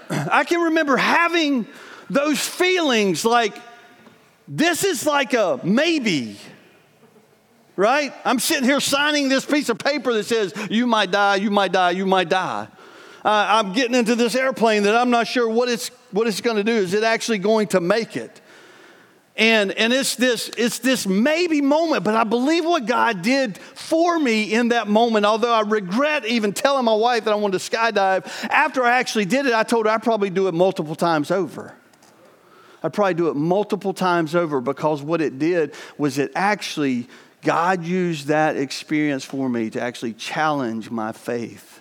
I 0.10 0.44
can 0.44 0.62
remember 0.62 0.98
having 0.98 1.68
those 2.10 2.40
feelings 2.40 3.26
like, 3.26 3.56
this 4.48 4.84
is 4.84 5.06
like 5.06 5.34
a 5.34 5.60
maybe, 5.64 6.38
right? 7.76 8.14
I'm 8.26 8.40
sitting 8.40 8.66
here 8.66 8.80
signing 8.80 9.30
this 9.30 9.46
piece 9.46 9.70
of 9.70 9.78
paper 9.78 10.14
that 10.14 10.26
says, 10.26 10.54
you 10.70 10.86
might 10.86 11.12
die, 11.12 11.38
you 11.38 11.50
might 11.50 11.72
die, 11.72 11.92
you 11.92 12.06
might 12.06 12.30
die. 12.30 12.68
Uh, 13.26 13.48
I'm 13.50 13.72
getting 13.72 13.96
into 13.96 14.16
this 14.16 14.36
airplane 14.36 14.84
that 14.84 14.96
I'm 14.96 15.10
not 15.10 15.28
sure 15.28 15.48
what 15.48 15.70
it's, 15.70 15.88
what 16.12 16.28
it's 16.28 16.42
going 16.42 16.58
to 16.58 16.64
do. 16.64 16.74
Is 16.74 16.94
it 16.94 17.04
actually 17.04 17.38
going 17.38 17.68
to 17.68 17.80
make 17.80 18.18
it? 18.18 18.42
And, 19.36 19.72
and 19.72 19.92
it's, 19.92 20.16
this, 20.16 20.52
it's 20.58 20.78
this 20.80 21.08
maybe 21.08 21.60
moment, 21.60 22.04
but 22.04 22.16
I 22.16 22.24
believe 22.24 22.66
what 22.66 22.86
God 22.86 23.24
did 23.24 23.58
for 23.58 24.20
me 24.20 24.54
in 24.54 24.70
that 24.70 24.88
moment, 24.88 25.26
although 25.26 25.52
I 25.52 25.62
regret 25.62 26.26
even 26.26 26.54
telling 26.54 26.86
my 26.86 26.94
wife 26.94 27.24
that 27.26 27.32
I 27.32 27.36
wanted 27.36 27.60
to 27.60 27.72
skydive. 27.72 28.28
After 28.50 28.84
I 28.84 29.00
actually 29.00 29.26
did 29.26 29.48
it, 29.48 29.54
I 29.54 29.64
told 29.64 29.88
her 29.88 29.92
I'd 29.92 30.04
probably 30.04 30.30
do 30.30 30.48
it 30.48 30.54
multiple 30.54 30.96
times 30.96 31.32
over. 31.32 31.74
I'd 32.84 32.94
probably 32.94 33.16
do 33.16 33.30
it 33.30 33.36
multiple 33.36 33.94
times 33.94 34.36
over 34.36 34.62
because 34.62 35.02
what 35.02 35.20
it 35.20 35.40
did 35.40 35.74
was 35.98 36.20
it 36.20 36.32
actually, 36.36 37.08
God 37.42 37.84
used 37.84 38.28
that 38.28 38.56
experience 38.56 39.24
for 39.24 39.50
me 39.50 39.72
to 39.72 39.82
actually 39.82 40.14
challenge 40.14 40.92
my 40.92 41.12
faith. 41.12 41.73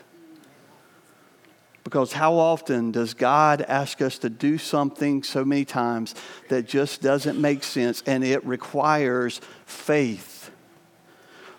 Because 1.84 2.12
how 2.12 2.34
often 2.34 2.92
does 2.92 3.14
God 3.14 3.62
ask 3.62 4.00
us 4.00 4.18
to 4.18 4.30
do 4.30 4.56
something 4.56 5.22
so 5.22 5.44
many 5.44 5.64
times 5.64 6.14
that 6.48 6.68
just 6.68 7.02
doesn't 7.02 7.40
make 7.40 7.64
sense 7.64 8.02
and 8.06 8.22
it 8.22 8.44
requires 8.46 9.40
faith? 9.66 10.42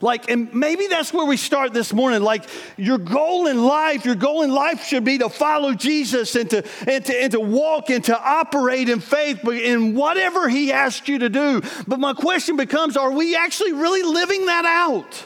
Like, 0.04 0.30
and 0.30 0.54
maybe 0.54 0.88
that's 0.88 1.14
where 1.14 1.26
we 1.26 1.38
start 1.38 1.74
this 1.74 1.94
morning. 1.94 2.22
Like, 2.22 2.44
your 2.76 2.98
goal 2.98 3.48
in 3.48 3.64
life, 3.64 4.04
your 4.04 4.16
goal 4.16 4.44
in 4.44 4.52
life 4.52 4.84
should 4.84 5.06
be 5.06 5.18
to 5.20 5.30
follow 5.30 5.74
Jesus 5.74 6.36
and 6.36 6.50
to, 6.50 6.68
and 6.86 7.06
to, 7.06 7.24
and 7.24 7.32
to 7.32 7.40
walk 7.40 7.90
and 7.90 8.04
to 8.06 8.20
operate 8.20 8.90
in 8.90 9.00
faith 9.00 9.48
in 9.48 9.96
whatever 9.96 10.50
He 10.50 10.74
asks 10.74 11.08
you 11.08 11.20
to 11.20 11.30
do. 11.30 11.62
But 11.88 12.02
my 12.02 12.14
question 12.14 12.58
becomes 12.58 12.98
are 12.98 13.12
we 13.12 13.36
actually 13.36 13.72
really 13.72 14.04
living 14.04 14.48
that 14.48 14.66
out? 14.66 15.26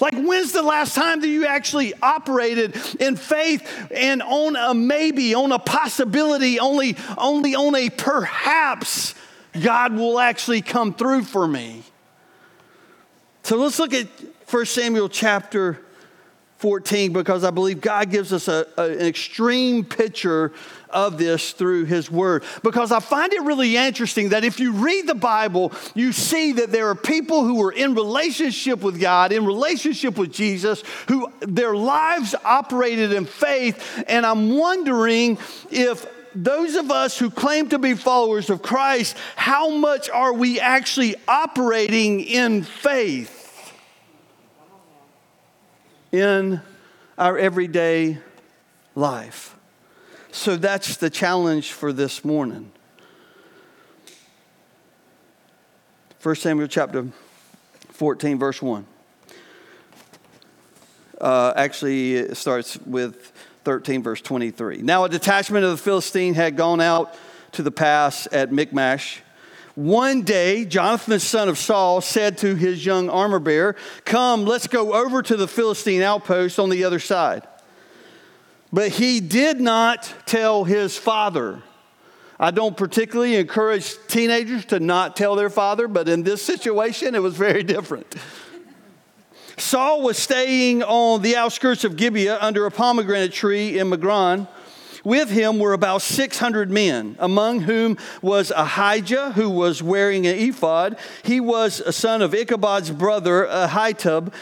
Like, 0.00 0.14
when's 0.14 0.52
the 0.52 0.62
last 0.62 0.94
time 0.94 1.20
that 1.20 1.28
you 1.28 1.46
actually 1.46 1.94
operated 2.02 2.76
in 3.00 3.16
faith 3.16 3.66
and 3.90 4.22
on 4.22 4.56
a 4.56 4.74
maybe, 4.74 5.34
on 5.34 5.52
a 5.52 5.58
possibility, 5.58 6.58
only, 6.58 6.96
only 7.16 7.54
on 7.54 7.74
a 7.74 7.90
perhaps 7.90 9.14
God 9.60 9.94
will 9.94 10.18
actually 10.18 10.62
come 10.62 10.94
through 10.94 11.22
for 11.22 11.46
me? 11.46 11.84
So 13.44 13.56
let's 13.56 13.78
look 13.78 13.94
at 13.94 14.08
1 14.50 14.66
Samuel 14.66 15.08
chapter 15.08 15.83
14 16.64 17.12
because 17.12 17.44
I 17.44 17.50
believe 17.50 17.82
God 17.82 18.10
gives 18.10 18.32
us 18.32 18.48
a, 18.48 18.66
a, 18.78 18.84
an 18.84 19.04
extreme 19.04 19.84
picture 19.84 20.50
of 20.88 21.18
this 21.18 21.52
through 21.52 21.84
His 21.84 22.10
Word. 22.10 22.42
Because 22.62 22.90
I 22.90 23.00
find 23.00 23.34
it 23.34 23.42
really 23.42 23.76
interesting 23.76 24.30
that 24.30 24.44
if 24.44 24.58
you 24.58 24.72
read 24.72 25.06
the 25.06 25.14
Bible, 25.14 25.74
you 25.94 26.10
see 26.10 26.52
that 26.52 26.72
there 26.72 26.88
are 26.88 26.94
people 26.94 27.44
who 27.44 27.56
were 27.56 27.70
in 27.70 27.94
relationship 27.94 28.80
with 28.80 28.98
God, 28.98 29.30
in 29.30 29.44
relationship 29.44 30.16
with 30.16 30.32
Jesus, 30.32 30.82
who 31.06 31.30
their 31.40 31.76
lives 31.76 32.34
operated 32.46 33.12
in 33.12 33.26
faith. 33.26 34.02
And 34.08 34.24
I'm 34.24 34.56
wondering 34.56 35.36
if 35.70 36.06
those 36.34 36.76
of 36.76 36.90
us 36.90 37.18
who 37.18 37.28
claim 37.28 37.68
to 37.68 37.78
be 37.78 37.92
followers 37.92 38.48
of 38.48 38.62
Christ, 38.62 39.18
how 39.36 39.68
much 39.68 40.08
are 40.08 40.32
we 40.32 40.60
actually 40.60 41.14
operating 41.28 42.20
in 42.20 42.62
faith 42.62 43.33
in 46.14 46.60
our 47.18 47.36
everyday 47.36 48.18
life? 48.94 49.56
So 50.30 50.56
that's 50.56 50.96
the 50.96 51.10
challenge 51.10 51.72
for 51.72 51.92
this 51.92 52.24
morning. 52.24 52.70
1 56.22 56.36
Samuel 56.36 56.68
chapter 56.68 57.08
14, 57.90 58.38
verse 58.38 58.62
1. 58.62 58.86
Uh, 61.20 61.52
actually, 61.56 62.14
it 62.14 62.36
starts 62.36 62.78
with 62.86 63.32
13, 63.64 64.02
verse 64.02 64.20
23. 64.20 64.82
Now, 64.82 65.04
a 65.04 65.08
detachment 65.08 65.64
of 65.64 65.72
the 65.72 65.76
Philistine 65.76 66.34
had 66.34 66.56
gone 66.56 66.80
out 66.80 67.16
to 67.52 67.62
the 67.62 67.72
pass 67.72 68.28
at 68.30 68.52
Michmash. 68.52 69.20
One 69.74 70.22
day, 70.22 70.64
Jonathan, 70.64 71.12
the 71.12 71.20
son 71.20 71.48
of 71.48 71.58
Saul, 71.58 72.00
said 72.00 72.38
to 72.38 72.54
his 72.54 72.86
young 72.86 73.10
armor 73.10 73.40
bearer, 73.40 73.74
Come, 74.04 74.44
let's 74.44 74.68
go 74.68 74.94
over 74.94 75.20
to 75.22 75.36
the 75.36 75.48
Philistine 75.48 76.02
outpost 76.02 76.60
on 76.60 76.70
the 76.70 76.84
other 76.84 77.00
side. 77.00 77.42
But 78.72 78.90
he 78.90 79.20
did 79.20 79.60
not 79.60 80.12
tell 80.26 80.64
his 80.64 80.96
father. 80.96 81.62
I 82.38 82.50
don't 82.50 82.76
particularly 82.76 83.36
encourage 83.36 83.94
teenagers 84.06 84.64
to 84.66 84.80
not 84.80 85.16
tell 85.16 85.36
their 85.36 85.50
father, 85.50 85.88
but 85.88 86.08
in 86.08 86.22
this 86.22 86.42
situation, 86.42 87.14
it 87.14 87.22
was 87.22 87.36
very 87.36 87.62
different. 87.62 88.14
Saul 89.56 90.02
was 90.02 90.18
staying 90.18 90.82
on 90.82 91.22
the 91.22 91.36
outskirts 91.36 91.84
of 91.84 91.96
Gibeah 91.96 92.38
under 92.40 92.66
a 92.66 92.70
pomegranate 92.70 93.32
tree 93.32 93.78
in 93.78 93.88
Migron. 93.90 94.48
With 95.04 95.28
him 95.28 95.58
were 95.58 95.74
about 95.74 96.00
600 96.00 96.70
men, 96.70 97.16
among 97.18 97.60
whom 97.60 97.98
was 98.22 98.50
Ahijah, 98.50 99.32
who 99.32 99.50
was 99.50 99.82
wearing 99.82 100.26
an 100.26 100.36
ephod. 100.36 100.96
He 101.22 101.40
was 101.40 101.80
a 101.80 101.92
son 101.92 102.22
of 102.22 102.32
Ichabod's 102.32 102.90
brother, 102.90 103.46
Ahitub, 103.46 104.32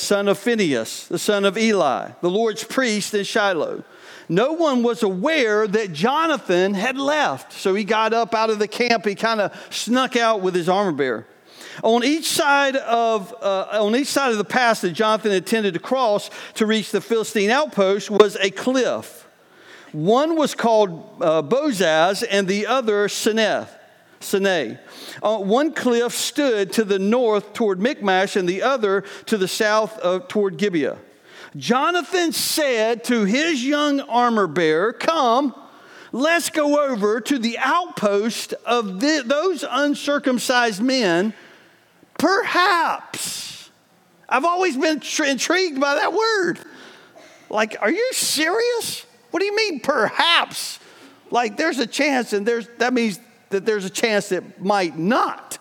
son 0.00 0.28
of 0.28 0.38
Phinehas, 0.38 1.08
the 1.08 1.18
son 1.18 1.44
of 1.44 1.58
Eli, 1.58 2.12
the 2.22 2.30
Lord's 2.30 2.64
priest 2.64 3.12
in 3.12 3.24
Shiloh. 3.24 3.84
No 4.28 4.52
one 4.52 4.82
was 4.82 5.02
aware 5.02 5.68
that 5.68 5.92
Jonathan 5.92 6.74
had 6.74 6.96
left. 6.96 7.52
So 7.52 7.74
he 7.74 7.84
got 7.84 8.12
up 8.12 8.34
out 8.34 8.50
of 8.50 8.58
the 8.58 8.66
camp. 8.66 9.04
He 9.04 9.14
kind 9.14 9.40
of 9.40 9.52
snuck 9.70 10.16
out 10.16 10.40
with 10.40 10.54
his 10.54 10.68
armor 10.68 10.92
bearer. 10.92 11.26
On 11.82 12.02
each 12.02 12.26
side 12.26 12.74
of, 12.76 13.34
uh, 13.42 13.66
on 13.82 13.94
each 13.94 14.08
side 14.08 14.32
of 14.32 14.38
the 14.38 14.44
pass 14.44 14.80
that 14.80 14.92
Jonathan 14.92 15.32
intended 15.32 15.74
to 15.74 15.80
cross 15.80 16.30
to 16.54 16.64
reach 16.64 16.90
the 16.90 17.02
Philistine 17.02 17.50
outpost 17.50 18.10
was 18.10 18.36
a 18.36 18.50
cliff. 18.50 19.25
One 19.92 20.36
was 20.36 20.54
called 20.54 21.20
uh, 21.20 21.42
Bozez 21.42 22.24
and 22.28 22.48
the 22.48 22.66
other 22.66 23.08
Seneh. 23.08 23.68
Sinai. 24.20 24.76
Uh, 25.22 25.38
one 25.38 25.72
cliff 25.72 26.12
stood 26.12 26.72
to 26.72 26.84
the 26.84 26.98
north 26.98 27.52
toward 27.52 27.78
Michmash 27.78 28.34
and 28.34 28.48
the 28.48 28.62
other 28.62 29.04
to 29.26 29.36
the 29.36 29.46
south 29.46 29.98
of, 29.98 30.26
toward 30.26 30.56
Gibeah. 30.56 30.96
Jonathan 31.56 32.32
said 32.32 33.04
to 33.04 33.24
his 33.24 33.64
young 33.64 34.00
armor 34.00 34.46
bearer, 34.46 34.92
Come, 34.92 35.54
let's 36.12 36.50
go 36.50 36.90
over 36.90 37.20
to 37.20 37.38
the 37.38 37.58
outpost 37.58 38.54
of 38.64 39.00
the, 39.00 39.22
those 39.24 39.64
uncircumcised 39.68 40.82
men 40.82 41.34
Perhaps. 42.18 43.70
I've 44.28 44.44
always 44.44 44.76
been 44.76 45.00
tr- 45.00 45.24
intrigued 45.24 45.80
by 45.80 45.94
that 45.96 46.12
word. 46.12 46.58
Like, 47.50 47.76
are 47.80 47.90
you 47.90 48.08
serious? 48.12 49.05
What 49.36 49.40
do 49.40 49.46
you 49.48 49.56
mean, 49.56 49.80
perhaps? 49.80 50.78
Like, 51.30 51.58
there's 51.58 51.78
a 51.78 51.86
chance, 51.86 52.32
and 52.32 52.46
there's, 52.46 52.66
that 52.78 52.94
means 52.94 53.20
that 53.50 53.66
there's 53.66 53.84
a 53.84 53.90
chance 53.90 54.30
that 54.30 54.62
might 54.62 54.98
not. 54.98 55.58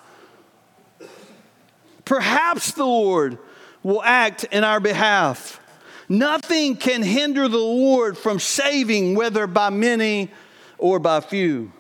Perhaps 2.05 2.71
the 2.71 2.85
Lord 2.85 3.37
will 3.83 4.01
act 4.01 4.45
in 4.45 4.63
our 4.63 4.79
behalf. 4.79 5.59
Nothing 6.07 6.77
can 6.77 7.03
hinder 7.03 7.49
the 7.49 7.57
Lord 7.57 8.17
from 8.17 8.39
saving, 8.39 9.13
whether 9.13 9.45
by 9.45 9.71
many 9.71 10.31
or 10.77 10.97
by 10.97 11.19
few. 11.19 11.73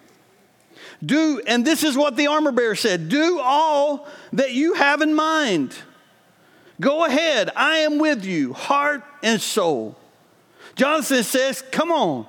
Do, 1.01 1.41
and 1.47 1.63
this 1.63 1.85
is 1.85 1.95
what 1.95 2.17
the 2.17 2.27
armor 2.27 2.51
bearer 2.51 2.75
said 2.75 3.07
do 3.07 3.39
all 3.39 4.05
that 4.33 4.51
you 4.51 4.73
have 4.73 5.01
in 5.01 5.13
mind. 5.13 5.73
Go 6.81 7.05
ahead, 7.05 7.51
I 7.55 7.77
am 7.77 7.99
with 7.99 8.25
you, 8.25 8.51
heart 8.51 9.01
and 9.23 9.39
soul. 9.39 9.97
Jonathan 10.75 11.23
says, 11.23 11.63
Come 11.71 11.91
on. 11.91 12.27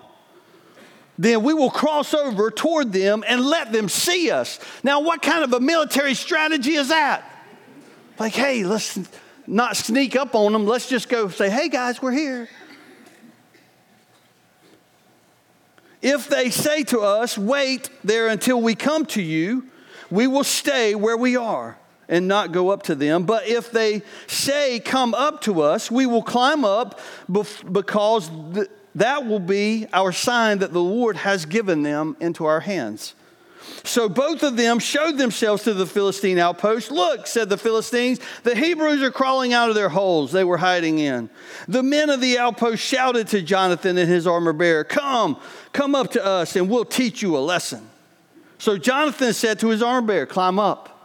Then 1.18 1.42
we 1.42 1.54
will 1.54 1.70
cross 1.70 2.12
over 2.12 2.50
toward 2.50 2.92
them 2.92 3.24
and 3.26 3.40
let 3.40 3.72
them 3.72 3.88
see 3.88 4.30
us. 4.30 4.60
Now, 4.82 5.00
what 5.00 5.22
kind 5.22 5.42
of 5.42 5.52
a 5.54 5.60
military 5.60 6.14
strategy 6.14 6.74
is 6.74 6.90
that? 6.90 7.24
Like, 8.18 8.34
hey, 8.34 8.64
let's 8.64 8.98
not 9.46 9.76
sneak 9.76 10.14
up 10.14 10.34
on 10.34 10.52
them. 10.52 10.66
Let's 10.66 10.88
just 10.88 11.08
go 11.08 11.28
say, 11.28 11.48
hey, 11.48 11.70
guys, 11.70 12.02
we're 12.02 12.12
here. 12.12 12.48
If 16.02 16.28
they 16.28 16.50
say 16.50 16.82
to 16.84 17.00
us, 17.00 17.38
Wait 17.38 17.88
there 18.04 18.28
until 18.28 18.60
we 18.60 18.74
come 18.74 19.06
to 19.06 19.22
you, 19.22 19.64
we 20.10 20.26
will 20.26 20.44
stay 20.44 20.94
where 20.94 21.16
we 21.16 21.36
are 21.36 21.78
and 22.08 22.28
not 22.28 22.52
go 22.52 22.70
up 22.70 22.84
to 22.84 22.94
them. 22.94 23.24
But 23.24 23.46
if 23.48 23.70
they 23.70 24.02
say, 24.26 24.80
Come 24.80 25.14
up 25.14 25.40
to 25.42 25.62
us, 25.62 25.90
we 25.90 26.06
will 26.06 26.22
climb 26.22 26.64
up 26.64 27.00
because 27.28 28.30
that 28.94 29.26
will 29.26 29.40
be 29.40 29.86
our 29.92 30.12
sign 30.12 30.58
that 30.58 30.72
the 30.72 30.82
Lord 30.82 31.16
has 31.16 31.44
given 31.46 31.82
them 31.82 32.16
into 32.20 32.44
our 32.46 32.60
hands. 32.60 33.14
So 33.84 34.08
both 34.08 34.42
of 34.42 34.56
them 34.56 34.78
showed 34.78 35.18
themselves 35.18 35.64
to 35.64 35.74
the 35.74 35.86
Philistine 35.86 36.38
outpost. 36.38 36.90
Look, 36.90 37.26
said 37.26 37.48
the 37.48 37.58
Philistines, 37.58 38.20
the 38.42 38.54
Hebrews 38.54 39.02
are 39.02 39.10
crawling 39.10 39.52
out 39.52 39.68
of 39.68 39.74
their 39.74 39.88
holes 39.88 40.32
they 40.32 40.44
were 40.44 40.56
hiding 40.56 40.98
in. 40.98 41.30
The 41.68 41.82
men 41.82 42.10
of 42.10 42.20
the 42.20 42.38
outpost 42.38 42.82
shouted 42.82 43.28
to 43.28 43.42
Jonathan 43.42 43.98
and 43.98 44.08
his 44.08 44.26
armor 44.26 44.52
bearer, 44.52 44.84
Come, 44.84 45.38
come 45.72 45.94
up 45.94 46.12
to 46.12 46.24
us, 46.24 46.56
and 46.56 46.68
we'll 46.68 46.84
teach 46.84 47.22
you 47.22 47.36
a 47.36 47.38
lesson. 47.38 47.88
So 48.58 48.78
Jonathan 48.78 49.32
said 49.32 49.58
to 49.60 49.68
his 49.68 49.82
armor 49.82 50.06
bearer, 50.06 50.26
Climb 50.26 50.58
up. 50.58 50.95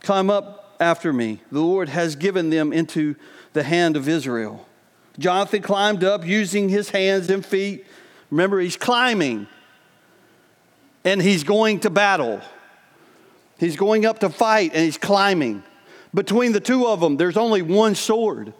Climb 0.00 0.30
up 0.30 0.76
after 0.80 1.12
me. 1.12 1.40
The 1.50 1.60
Lord 1.60 1.88
has 1.88 2.16
given 2.16 2.50
them 2.50 2.72
into 2.72 3.16
the 3.52 3.62
hand 3.62 3.96
of 3.96 4.08
Israel. 4.08 4.66
Jonathan 5.18 5.62
climbed 5.62 6.04
up 6.04 6.24
using 6.24 6.68
his 6.68 6.90
hands 6.90 7.28
and 7.28 7.44
feet. 7.44 7.84
Remember, 8.30 8.60
he's 8.60 8.76
climbing 8.76 9.48
and 11.04 11.20
he's 11.20 11.44
going 11.44 11.80
to 11.80 11.90
battle. 11.90 12.40
He's 13.58 13.76
going 13.76 14.06
up 14.06 14.20
to 14.20 14.30
fight 14.30 14.72
and 14.74 14.84
he's 14.84 14.98
climbing. 14.98 15.62
Between 16.14 16.52
the 16.52 16.60
two 16.60 16.86
of 16.86 17.00
them, 17.00 17.16
there's 17.16 17.36
only 17.36 17.62
one 17.62 17.94
sword. 17.94 18.52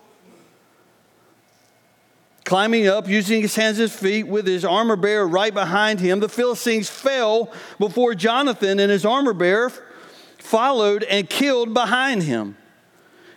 Climbing 2.45 2.89
up, 2.89 3.07
using 3.07 3.43
his 3.43 3.55
hands 3.55 3.79
and 3.79 3.93
feet, 3.93 4.27
with 4.27 4.47
his 4.47 4.65
armor 4.65 4.97
bearer 4.97 5.29
right 5.29 5.53
behind 5.53 6.01
him, 6.01 6.21
the 6.21 6.31
Philistines 6.31 6.89
fell 6.89 7.53
before 7.79 8.15
Jonathan, 8.15 8.81
and 8.81 8.91
his 8.91 9.05
armor 9.05 9.35
bearer 9.35 9.71
followed 10.39 11.05
and 11.05 11.29
killed 11.29 11.75
behind 11.75 12.23
him. 12.23 12.57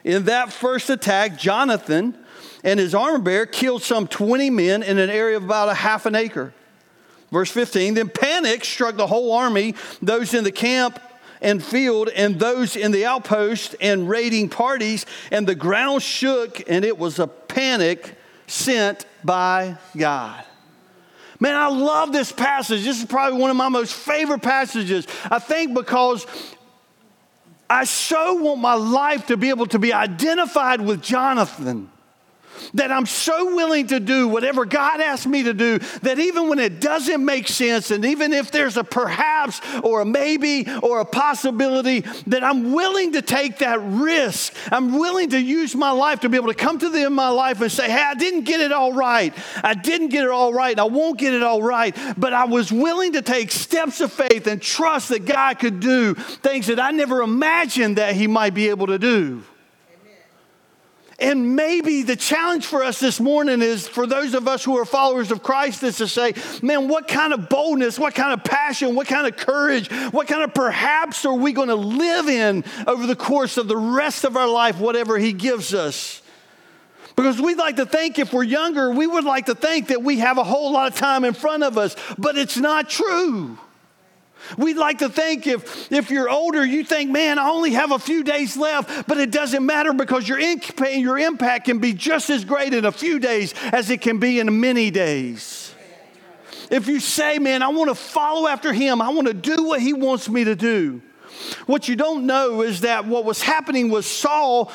In 0.03 0.25
that 0.25 0.51
first 0.51 0.89
attack, 0.89 1.37
Jonathan 1.37 2.17
and 2.63 2.79
his 2.79 2.95
armor 2.95 3.19
bearer 3.19 3.45
killed 3.45 3.83
some 3.83 4.07
20 4.07 4.49
men 4.49 4.83
in 4.83 4.97
an 4.97 5.09
area 5.09 5.37
of 5.37 5.43
about 5.43 5.69
a 5.69 5.73
half 5.73 6.05
an 6.05 6.15
acre. 6.15 6.53
Verse 7.31 7.51
15 7.51 7.93
Then 7.93 8.09
panic 8.09 8.65
struck 8.65 8.95
the 8.95 9.07
whole 9.07 9.31
army, 9.31 9.75
those 10.01 10.33
in 10.33 10.43
the 10.43 10.51
camp 10.51 10.99
and 11.41 11.63
field, 11.63 12.09
and 12.09 12.39
those 12.39 12.75
in 12.75 12.91
the 12.91 13.05
outpost 13.05 13.75
and 13.81 14.07
raiding 14.07 14.49
parties, 14.49 15.05
and 15.31 15.47
the 15.47 15.55
ground 15.55 16.03
shook, 16.03 16.61
and 16.69 16.85
it 16.85 16.97
was 16.97 17.19
a 17.19 17.27
panic 17.27 18.15
sent 18.47 19.05
by 19.23 19.77
God. 19.97 20.43
Man, 21.39 21.55
I 21.55 21.69
love 21.69 22.11
this 22.11 22.31
passage. 22.31 22.83
This 22.83 22.99
is 22.99 23.05
probably 23.05 23.39
one 23.39 23.49
of 23.49 23.55
my 23.55 23.69
most 23.69 23.93
favorite 23.93 24.43
passages. 24.43 25.07
I 25.31 25.39
think 25.39 25.73
because 25.73 26.27
I 27.71 27.85
so 27.85 28.33
want 28.33 28.59
my 28.59 28.73
life 28.73 29.27
to 29.27 29.37
be 29.37 29.49
able 29.49 29.67
to 29.67 29.79
be 29.79 29.93
identified 29.93 30.81
with 30.81 31.01
Jonathan 31.01 31.89
that 32.73 32.91
I'm 32.91 33.05
so 33.05 33.55
willing 33.55 33.87
to 33.87 33.99
do 33.99 34.27
whatever 34.27 34.65
God 34.65 35.01
asks 35.01 35.25
me 35.25 35.43
to 35.43 35.53
do 35.53 35.79
that 36.01 36.19
even 36.19 36.49
when 36.49 36.59
it 36.59 36.79
doesn't 36.79 37.23
make 37.23 37.47
sense, 37.47 37.91
and 37.91 38.05
even 38.05 38.33
if 38.33 38.51
there's 38.51 38.77
a 38.77 38.83
perhaps 38.83 39.61
or 39.83 40.01
a 40.01 40.05
maybe 40.05 40.65
or 40.81 40.99
a 40.99 41.05
possibility, 41.05 42.01
that 42.27 42.43
I'm 42.43 42.73
willing 42.73 43.13
to 43.13 43.21
take 43.21 43.59
that 43.59 43.79
risk. 43.81 44.53
I'm 44.71 44.97
willing 44.97 45.29
to 45.31 45.39
use 45.39 45.75
my 45.75 45.91
life 45.91 46.21
to 46.21 46.29
be 46.29 46.37
able 46.37 46.47
to 46.47 46.53
come 46.53 46.79
to 46.79 46.89
the 46.89 46.99
end 46.99 47.07
of 47.07 47.13
my 47.13 47.29
life 47.29 47.61
and 47.61 47.71
say, 47.71 47.89
hey, 47.89 48.03
I 48.03 48.15
didn't 48.15 48.43
get 48.43 48.59
it 48.61 48.71
all 48.71 48.93
right. 48.93 49.33
I 49.63 49.73
didn't 49.73 50.09
get 50.09 50.23
it 50.23 50.29
all 50.29 50.53
right, 50.53 50.77
I 50.77 50.83
won't 50.83 51.17
get 51.17 51.33
it 51.33 51.43
all 51.43 51.61
right. 51.61 51.95
But 52.17 52.33
I 52.33 52.45
was 52.45 52.71
willing 52.71 53.13
to 53.13 53.21
take 53.21 53.51
steps 53.51 54.01
of 54.01 54.11
faith 54.11 54.47
and 54.47 54.61
trust 54.61 55.09
that 55.09 55.25
God 55.25 55.59
could 55.59 55.79
do 55.79 56.13
things 56.15 56.67
that 56.67 56.79
I 56.79 56.91
never 56.91 57.21
imagined 57.21 57.97
that 57.97 58.15
He 58.15 58.27
might 58.27 58.53
be 58.53 58.69
able 58.69 58.87
to 58.87 58.99
do. 58.99 59.43
And 61.21 61.55
maybe 61.55 62.01
the 62.01 62.15
challenge 62.15 62.65
for 62.65 62.83
us 62.83 62.99
this 62.99 63.19
morning 63.19 63.61
is 63.61 63.87
for 63.87 64.07
those 64.07 64.33
of 64.33 64.47
us 64.47 64.63
who 64.63 64.79
are 64.79 64.85
followers 64.85 65.31
of 65.31 65.43
Christ 65.43 65.83
is 65.83 65.97
to 65.97 66.07
say, 66.07 66.33
man, 66.63 66.87
what 66.87 67.07
kind 67.07 67.31
of 67.31 67.47
boldness, 67.47 67.99
what 67.99 68.15
kind 68.15 68.33
of 68.33 68.43
passion, 68.43 68.95
what 68.95 69.05
kind 69.05 69.27
of 69.27 69.37
courage, 69.37 69.91
what 70.11 70.27
kind 70.27 70.41
of 70.41 70.55
perhaps 70.55 71.23
are 71.23 71.35
we 71.35 71.53
going 71.53 71.67
to 71.67 71.75
live 71.75 72.27
in 72.27 72.63
over 72.87 73.05
the 73.05 73.15
course 73.15 73.57
of 73.57 73.67
the 73.67 73.77
rest 73.77 74.23
of 74.23 74.35
our 74.35 74.47
life, 74.47 74.79
whatever 74.79 75.19
He 75.19 75.31
gives 75.31 75.75
us? 75.75 76.23
Because 77.15 77.39
we'd 77.39 77.59
like 77.59 77.75
to 77.75 77.85
think 77.85 78.17
if 78.17 78.33
we're 78.33 78.41
younger, 78.41 78.89
we 78.89 79.05
would 79.05 79.23
like 79.23 79.45
to 79.45 79.53
think 79.53 79.89
that 79.89 80.01
we 80.01 80.17
have 80.19 80.39
a 80.39 80.43
whole 80.43 80.71
lot 80.71 80.91
of 80.91 80.97
time 80.97 81.23
in 81.23 81.35
front 81.35 81.61
of 81.61 81.77
us, 81.77 81.95
but 82.17 82.35
it's 82.35 82.57
not 82.57 82.89
true. 82.89 83.59
We'd 84.57 84.77
like 84.77 84.99
to 84.99 85.09
think 85.09 85.47
if, 85.47 85.91
if 85.91 86.09
you're 86.09 86.29
older, 86.29 86.65
you 86.65 86.83
think, 86.83 87.11
man, 87.11 87.39
I 87.39 87.49
only 87.49 87.71
have 87.71 87.91
a 87.91 87.99
few 87.99 88.23
days 88.23 88.57
left, 88.57 89.07
but 89.07 89.17
it 89.17 89.31
doesn't 89.31 89.65
matter 89.65 89.93
because 89.93 90.27
your, 90.27 90.39
your 90.39 91.17
impact 91.17 91.65
can 91.65 91.79
be 91.79 91.93
just 91.93 92.29
as 92.29 92.43
great 92.45 92.73
in 92.73 92.85
a 92.85 92.91
few 92.91 93.19
days 93.19 93.53
as 93.71 93.89
it 93.89 94.01
can 94.01 94.19
be 94.19 94.39
in 94.39 94.59
many 94.59 94.91
days. 94.91 95.73
If 96.69 96.87
you 96.87 96.99
say, 96.99 97.37
man, 97.37 97.61
I 97.63 97.67
want 97.67 97.89
to 97.89 97.95
follow 97.95 98.47
after 98.47 98.71
him, 98.71 99.01
I 99.01 99.09
want 99.09 99.27
to 99.27 99.33
do 99.33 99.65
what 99.65 99.81
he 99.81 99.93
wants 99.93 100.29
me 100.29 100.45
to 100.45 100.55
do. 100.55 101.01
What 101.65 101.87
you 101.87 101.95
don't 101.95 102.25
know 102.25 102.61
is 102.61 102.81
that 102.81 103.05
what 103.05 103.25
was 103.25 103.41
happening 103.41 103.89
was 103.89 104.05
Saul 104.05 104.71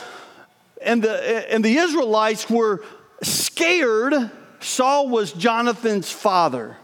and 0.83 1.03
the, 1.03 1.53
and 1.53 1.65
the 1.65 1.77
Israelites 1.77 2.51
were 2.51 2.85
scared. 3.23 4.31
Saul 4.61 5.09
was 5.09 5.33
Jonathan's 5.33 6.11
father. 6.11 6.77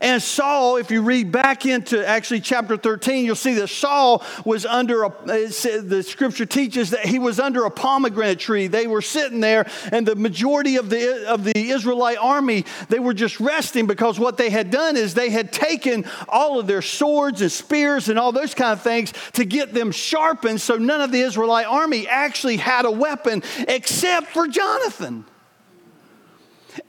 And 0.00 0.22
Saul, 0.22 0.76
if 0.76 0.90
you 0.90 1.02
read 1.02 1.32
back 1.32 1.66
into 1.66 2.06
actually 2.06 2.40
chapter 2.40 2.76
13, 2.76 3.24
you'll 3.24 3.34
see 3.34 3.54
that 3.54 3.68
Saul 3.68 4.24
was 4.44 4.66
under 4.66 5.04
a, 5.04 5.10
the 5.24 6.04
scripture 6.06 6.46
teaches 6.46 6.90
that 6.90 7.06
he 7.06 7.18
was 7.18 7.40
under 7.40 7.64
a 7.64 7.70
pomegranate 7.70 8.38
tree. 8.38 8.66
They 8.66 8.86
were 8.86 9.02
sitting 9.02 9.40
there, 9.40 9.68
and 9.90 10.06
the 10.06 10.16
majority 10.16 10.76
of 10.76 10.90
the, 10.90 11.26
of 11.28 11.44
the 11.44 11.70
Israelite 11.70 12.18
army, 12.18 12.64
they 12.88 12.98
were 12.98 13.14
just 13.14 13.40
resting 13.40 13.86
because 13.86 14.18
what 14.18 14.36
they 14.36 14.50
had 14.50 14.70
done 14.70 14.96
is 14.96 15.14
they 15.14 15.30
had 15.30 15.52
taken 15.52 16.04
all 16.28 16.58
of 16.58 16.66
their 16.66 16.82
swords 16.82 17.40
and 17.40 17.50
spears 17.50 18.08
and 18.08 18.18
all 18.18 18.32
those 18.32 18.54
kind 18.54 18.72
of 18.72 18.82
things 18.82 19.12
to 19.32 19.44
get 19.44 19.72
them 19.72 19.92
sharpened 19.92 20.60
so 20.60 20.76
none 20.76 21.00
of 21.00 21.12
the 21.12 21.20
Israelite 21.20 21.66
army 21.66 22.06
actually 22.08 22.56
had 22.56 22.84
a 22.84 22.90
weapon 22.90 23.42
except 23.68 24.28
for 24.28 24.46
Jonathan. 24.46 25.24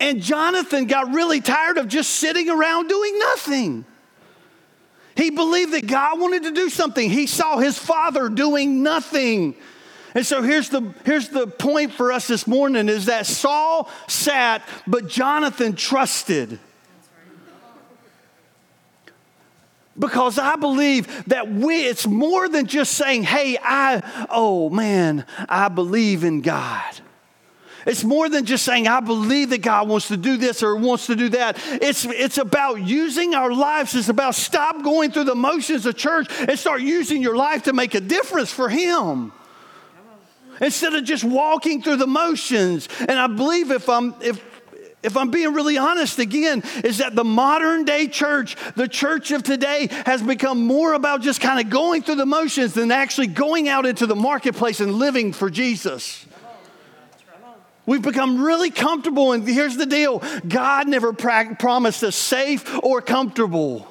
And 0.01 0.19
Jonathan 0.19 0.87
got 0.87 1.13
really 1.13 1.41
tired 1.41 1.77
of 1.77 1.87
just 1.87 2.09
sitting 2.09 2.49
around 2.49 2.87
doing 2.87 3.19
nothing. 3.19 3.85
He 5.15 5.29
believed 5.29 5.73
that 5.73 5.85
God 5.85 6.19
wanted 6.19 6.41
to 6.43 6.51
do 6.51 6.69
something. 6.69 7.07
He 7.07 7.27
saw 7.27 7.59
his 7.59 7.77
father 7.77 8.27
doing 8.27 8.81
nothing. 8.81 9.55
And 10.15 10.25
so 10.25 10.41
here's 10.41 10.69
the, 10.69 10.91
here's 11.05 11.29
the 11.29 11.45
point 11.45 11.91
for 11.91 12.11
us 12.11 12.25
this 12.25 12.47
morning 12.47 12.89
is 12.89 13.05
that 13.05 13.27
Saul 13.27 13.91
sat, 14.07 14.67
but 14.87 15.07
Jonathan 15.07 15.75
trusted. 15.75 16.59
Because 19.99 20.39
I 20.39 20.55
believe 20.55 21.25
that 21.25 21.47
we, 21.47 21.85
it's 21.85 22.07
more 22.07 22.49
than 22.49 22.65
just 22.65 22.93
saying, 22.93 23.21
hey, 23.21 23.55
I, 23.61 24.27
oh 24.31 24.71
man, 24.71 25.27
I 25.47 25.67
believe 25.67 26.23
in 26.23 26.41
God. 26.41 26.90
It's 27.85 28.03
more 28.03 28.29
than 28.29 28.45
just 28.45 28.63
saying, 28.63 28.87
I 28.87 28.99
believe 28.99 29.49
that 29.49 29.61
God 29.61 29.87
wants 29.87 30.09
to 30.09 30.17
do 30.17 30.37
this 30.37 30.61
or 30.61 30.75
wants 30.75 31.07
to 31.07 31.15
do 31.15 31.29
that. 31.29 31.57
It's, 31.81 32.05
it's 32.05 32.37
about 32.37 32.81
using 32.81 33.33
our 33.33 33.51
lives. 33.51 33.95
It's 33.95 34.09
about 34.09 34.35
stop 34.35 34.83
going 34.83 35.11
through 35.11 35.23
the 35.25 35.35
motions 35.35 35.85
of 35.85 35.97
church 35.97 36.27
and 36.39 36.57
start 36.57 36.81
using 36.81 37.21
your 37.21 37.35
life 37.35 37.63
to 37.63 37.73
make 37.73 37.95
a 37.95 38.01
difference 38.01 38.51
for 38.51 38.69
Him. 38.69 39.31
Instead 40.59 40.93
of 40.93 41.03
just 41.03 41.23
walking 41.23 41.81
through 41.81 41.95
the 41.95 42.07
motions. 42.07 42.87
And 42.99 43.13
I 43.13 43.25
believe 43.25 43.71
if 43.71 43.89
I'm, 43.89 44.13
if, 44.21 44.39
if 45.01 45.17
I'm 45.17 45.31
being 45.31 45.55
really 45.55 45.79
honest 45.79 46.19
again, 46.19 46.61
is 46.83 46.99
that 46.99 47.15
the 47.15 47.23
modern 47.23 47.83
day 47.83 48.07
church, 48.07 48.55
the 48.75 48.87
church 48.87 49.31
of 49.31 49.41
today, 49.41 49.87
has 50.05 50.21
become 50.21 50.67
more 50.67 50.93
about 50.93 51.23
just 51.23 51.41
kind 51.41 51.59
of 51.59 51.71
going 51.71 52.03
through 52.03 52.15
the 52.15 52.27
motions 52.27 52.75
than 52.75 52.91
actually 52.91 53.27
going 53.27 53.69
out 53.69 53.87
into 53.87 54.05
the 54.05 54.15
marketplace 54.15 54.79
and 54.79 54.93
living 54.93 55.33
for 55.33 55.49
Jesus. 55.49 56.27
We've 57.85 58.01
become 58.01 58.41
really 58.43 58.69
comfortable, 58.69 59.31
and 59.31 59.47
here's 59.47 59.75
the 59.75 59.85
deal 59.85 60.21
God 60.47 60.87
never 60.87 61.13
pra- 61.13 61.55
promised 61.59 62.03
us 62.03 62.15
safe 62.15 62.77
or 62.83 63.01
comfortable. 63.01 63.87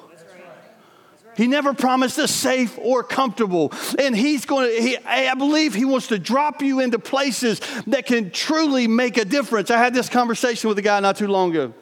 He 1.35 1.47
never 1.47 1.73
promised 1.73 2.19
us 2.19 2.29
safe 2.29 2.77
or 2.77 3.03
comfortable. 3.03 3.71
And 3.97 4.15
He's 4.15 4.45
going 4.45 4.69
to, 4.69 4.81
he, 4.81 4.97
I 4.97 5.33
believe 5.35 5.73
He 5.73 5.85
wants 5.85 6.07
to 6.07 6.19
drop 6.19 6.61
you 6.61 6.79
into 6.79 6.99
places 6.99 7.61
that 7.87 8.05
can 8.05 8.31
truly 8.31 8.87
make 8.87 9.17
a 9.17 9.25
difference. 9.25 9.71
I 9.71 9.77
had 9.77 9.93
this 9.93 10.09
conversation 10.09 10.67
with 10.67 10.77
a 10.77 10.81
guy 10.81 10.99
not 10.99 11.17
too 11.17 11.27
long 11.27 11.51
ago. 11.51 11.73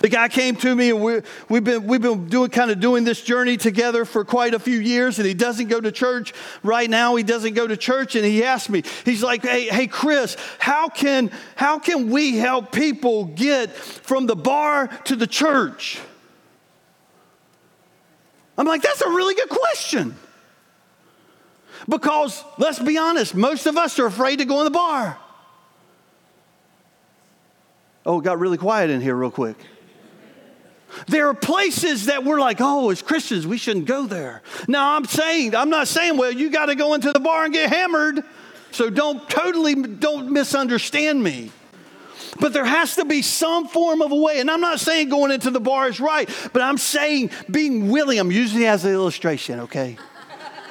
The 0.00 0.08
guy 0.08 0.28
came 0.28 0.56
to 0.56 0.74
me, 0.74 0.90
and 0.90 1.02
we, 1.02 1.20
we've 1.48 1.64
been, 1.64 1.86
we've 1.86 2.02
been 2.02 2.28
doing, 2.28 2.50
kind 2.50 2.70
of 2.70 2.80
doing 2.80 3.04
this 3.04 3.22
journey 3.22 3.56
together 3.56 4.04
for 4.04 4.24
quite 4.24 4.54
a 4.54 4.58
few 4.58 4.78
years, 4.78 5.18
and 5.18 5.26
he 5.26 5.34
doesn't 5.34 5.68
go 5.68 5.80
to 5.80 5.92
church. 5.92 6.32
Right 6.62 6.90
now, 6.90 7.14
he 7.16 7.22
doesn't 7.22 7.54
go 7.54 7.66
to 7.66 7.76
church, 7.76 8.16
and 8.16 8.24
he 8.24 8.44
asked 8.44 8.70
me, 8.70 8.82
he's 9.04 9.22
like, 9.22 9.42
hey, 9.42 9.66
hey 9.66 9.86
Chris, 9.86 10.36
how 10.58 10.88
can, 10.88 11.30
how 11.56 11.78
can 11.78 12.10
we 12.10 12.36
help 12.36 12.72
people 12.72 13.26
get 13.26 13.70
from 13.70 14.26
the 14.26 14.36
bar 14.36 14.88
to 15.04 15.16
the 15.16 15.26
church? 15.26 16.00
I'm 18.56 18.66
like, 18.66 18.82
that's 18.82 19.00
a 19.00 19.08
really 19.08 19.34
good 19.34 19.48
question. 19.48 20.16
Because 21.88 22.42
let's 22.58 22.78
be 22.78 22.98
honest, 22.98 23.34
most 23.34 23.66
of 23.66 23.76
us 23.76 23.98
are 23.98 24.06
afraid 24.06 24.38
to 24.38 24.44
go 24.44 24.60
in 24.60 24.64
the 24.64 24.70
bar. 24.70 25.18
Oh, 28.06 28.20
it 28.20 28.24
got 28.24 28.38
really 28.38 28.58
quiet 28.58 28.90
in 28.90 29.00
here, 29.00 29.14
real 29.14 29.30
quick. 29.30 29.56
There 31.06 31.28
are 31.28 31.34
places 31.34 32.06
that 32.06 32.24
we're 32.24 32.40
like, 32.40 32.58
oh, 32.60 32.90
as 32.90 33.02
Christians, 33.02 33.46
we 33.46 33.58
shouldn't 33.58 33.86
go 33.86 34.06
there. 34.06 34.42
Now, 34.68 34.96
I'm 34.96 35.04
saying, 35.04 35.54
I'm 35.54 35.70
not 35.70 35.88
saying, 35.88 36.16
well, 36.16 36.30
you 36.30 36.50
got 36.50 36.66
to 36.66 36.74
go 36.74 36.94
into 36.94 37.12
the 37.12 37.20
bar 37.20 37.44
and 37.44 37.52
get 37.52 37.70
hammered. 37.72 38.22
So 38.70 38.90
don't 38.90 39.28
totally, 39.30 39.74
don't 39.74 40.32
misunderstand 40.32 41.22
me. 41.22 41.50
But 42.40 42.52
there 42.52 42.64
has 42.64 42.96
to 42.96 43.04
be 43.04 43.22
some 43.22 43.68
form 43.68 44.02
of 44.02 44.10
a 44.10 44.16
way. 44.16 44.40
And 44.40 44.50
I'm 44.50 44.60
not 44.60 44.80
saying 44.80 45.08
going 45.08 45.30
into 45.30 45.50
the 45.50 45.60
bar 45.60 45.88
is 45.88 46.00
right, 46.00 46.28
but 46.52 46.62
I'm 46.62 46.78
saying 46.78 47.30
being 47.50 47.90
willing. 47.90 48.18
I'm 48.18 48.32
using 48.32 48.62
it 48.62 48.66
as 48.66 48.84
an 48.84 48.92
illustration, 48.92 49.60
okay? 49.60 49.96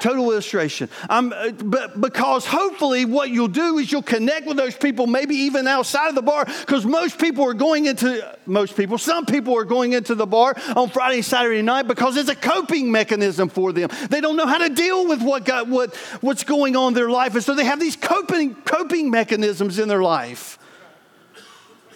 Total 0.03 0.31
illustration. 0.31 0.89
Um, 1.09 1.33
but 1.63 1.99
because 1.99 2.45
hopefully 2.45 3.05
what 3.05 3.29
you'll 3.29 3.47
do 3.47 3.77
is 3.77 3.89
you'll 3.89 4.01
connect 4.01 4.45
with 4.45 4.57
those 4.57 4.75
people, 4.75 5.07
maybe 5.07 5.35
even 5.35 5.65
outside 5.65 6.09
of 6.09 6.15
the 6.15 6.21
bar, 6.21 6.45
because 6.45 6.85
most 6.85 7.17
people 7.17 7.45
are 7.45 7.53
going 7.53 7.85
into, 7.85 8.37
most 8.45 8.75
people, 8.75 8.97
some 8.97 9.25
people 9.25 9.57
are 9.57 9.63
going 9.63 9.93
into 9.93 10.13
the 10.13 10.27
bar 10.27 10.55
on 10.75 10.89
Friday 10.89 11.21
Saturday 11.21 11.61
night 11.61 11.87
because 11.87 12.17
it's 12.17 12.29
a 12.29 12.35
coping 12.35 12.91
mechanism 12.91 13.47
for 13.47 13.71
them. 13.71 13.89
They 14.09 14.19
don't 14.19 14.35
know 14.35 14.45
how 14.45 14.57
to 14.57 14.69
deal 14.69 15.07
with 15.07 15.21
what, 15.21 15.45
got, 15.45 15.69
what 15.69 15.95
what's 16.19 16.43
going 16.43 16.75
on 16.75 16.89
in 16.89 16.93
their 16.93 17.09
life. 17.09 17.35
And 17.35 17.43
so 17.43 17.55
they 17.55 17.65
have 17.65 17.79
these 17.79 17.95
coping, 17.95 18.55
coping 18.55 19.09
mechanisms 19.09 19.79
in 19.79 19.87
their 19.87 20.03
life. 20.03 20.59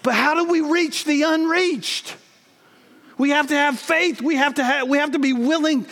But 0.02 0.14
how 0.14 0.34
do 0.36 0.46
we 0.50 0.62
reach 0.62 1.04
the 1.04 1.24
unreached? 1.24 2.16
We 3.18 3.32
have 3.32 3.48
to 3.48 3.56
have 3.56 3.78
faith. 3.78 4.22
We 4.22 4.36
have 4.36 4.54
to, 4.56 4.64
have, 4.64 4.88
we 4.88 5.00
have 5.00 5.12
to 5.12 5.20
be 5.20 5.34
willing 5.34 5.88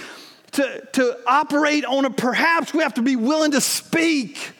to, 0.55 0.87
to 0.93 1.19
operate 1.27 1.85
on 1.85 2.05
a 2.05 2.09
perhaps, 2.09 2.73
we 2.73 2.83
have 2.83 2.95
to 2.95 3.01
be 3.01 3.15
willing 3.15 3.51
to 3.51 3.61
speak. 3.61 4.51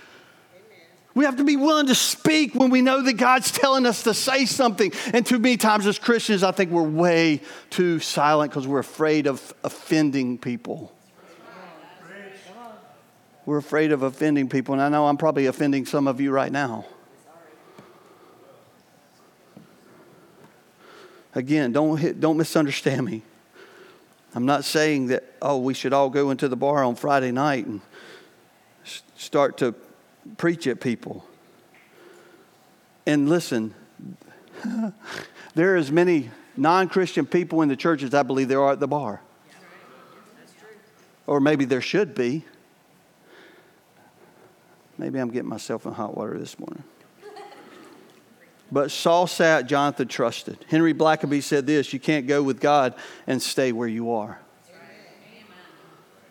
We 1.14 1.24
have 1.24 1.38
to 1.38 1.46
be 1.46 1.56
willing 1.56 1.88
to 1.88 1.96
speak 1.96 2.54
when 2.54 2.70
we 2.70 2.82
know 2.82 3.02
that 3.02 3.14
God's 3.14 3.50
telling 3.50 3.86
us 3.86 4.04
to 4.04 4.14
say 4.14 4.46
something. 4.46 4.92
And 5.14 5.26
too 5.26 5.40
many 5.40 5.56
times 5.56 5.88
as 5.88 5.98
Christians, 5.98 6.44
I 6.44 6.52
think 6.52 6.72
we're 6.72 6.84
way 6.84 7.42
too 7.70 8.00
silent 8.00 8.52
because 8.52 8.68
we're 8.68 8.80
afraid 8.80 9.26
of 9.26 9.54
offending 9.64 10.38
people. 10.38 10.92
We're 13.46 13.58
afraid 13.58 13.92
of 13.92 14.04
offending 14.04 14.50
people. 14.50 14.74
And 14.74 14.82
I 14.82 14.90
know 14.90 15.08
I'm 15.08 15.18
probably 15.18 15.46
offending 15.46 15.86
some 15.86 16.08
of 16.08 16.20
you 16.20 16.32
right 16.32 16.52
now. 16.52 16.86
Again, 21.34 21.72
don't, 21.72 21.98
hit, 21.98 22.20
don't 22.20 22.38
misunderstand 22.38 23.06
me. 23.06 23.22
I'm 24.36 24.46
not 24.46 24.66
saying 24.66 25.08
that, 25.08 25.24
oh, 25.42 25.58
we 25.58 25.74
should 25.74 25.94
all 25.94 26.10
go 26.10 26.30
into 26.30 26.50
the 26.50 26.58
bar 26.58 26.84
on 26.84 26.96
Friday 26.96 27.32
night 27.32 27.66
and 27.66 27.80
start 29.16 29.58
to 29.60 29.74
preach 30.36 30.68
at 30.68 30.82
people. 30.82 31.26
And 33.06 33.30
listen, 33.30 33.74
there 35.56 35.74
are 35.74 35.78
as 35.78 35.90
many 35.90 36.32
non 36.58 36.90
Christian 36.90 37.26
people 37.26 37.62
in 37.62 37.70
the 37.70 37.78
church 37.78 38.04
as 38.04 38.14
I 38.14 38.24
believe 38.24 38.50
there 38.50 38.62
are 38.62 38.74
at 38.74 38.82
the 38.82 38.90
bar. 38.90 39.22
Or 41.28 41.40
maybe 41.40 41.64
there 41.64 41.82
should 41.82 42.14
be. 42.14 42.44
Maybe 44.98 45.18
I'm 45.18 45.32
getting 45.32 45.50
myself 45.50 45.86
in 45.86 45.94
hot 45.94 46.16
water 46.16 46.38
this 46.38 46.60
morning. 46.60 46.84
But 48.72 48.92
Saul 48.92 49.28
sat, 49.28 49.68
Jonathan 49.68 50.08
trusted. 50.08 50.58
Henry 50.70 50.94
Blackaby 50.94 51.42
said 51.42 51.68
this 51.68 51.94
You 51.94 52.00
can't 52.00 52.28
go 52.28 52.42
with 52.42 52.60
God 52.60 52.96
and 53.28 53.42
stay 53.42 53.72
where 53.72 53.88
you 53.88 54.12
are. 54.12 54.40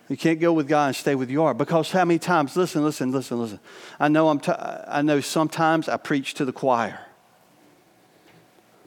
You 0.08 0.18
can't 0.18 0.38
go 0.38 0.52
with 0.52 0.68
God 0.68 0.88
and 0.88 0.96
stay 0.96 1.14
with 1.14 1.30
you 1.30 1.42
are. 1.44 1.54
Because 1.54 1.90
how 1.90 2.04
many 2.04 2.18
times, 2.18 2.56
listen, 2.56 2.84
listen, 2.84 3.10
listen, 3.10 3.40
listen. 3.40 3.58
I 3.98 4.08
know, 4.08 4.28
I'm 4.28 4.38
t- 4.38 4.52
I 4.52 5.00
know 5.00 5.20
sometimes 5.20 5.88
I 5.88 5.96
preach 5.96 6.34
to 6.34 6.44
the 6.44 6.52
choir 6.52 7.00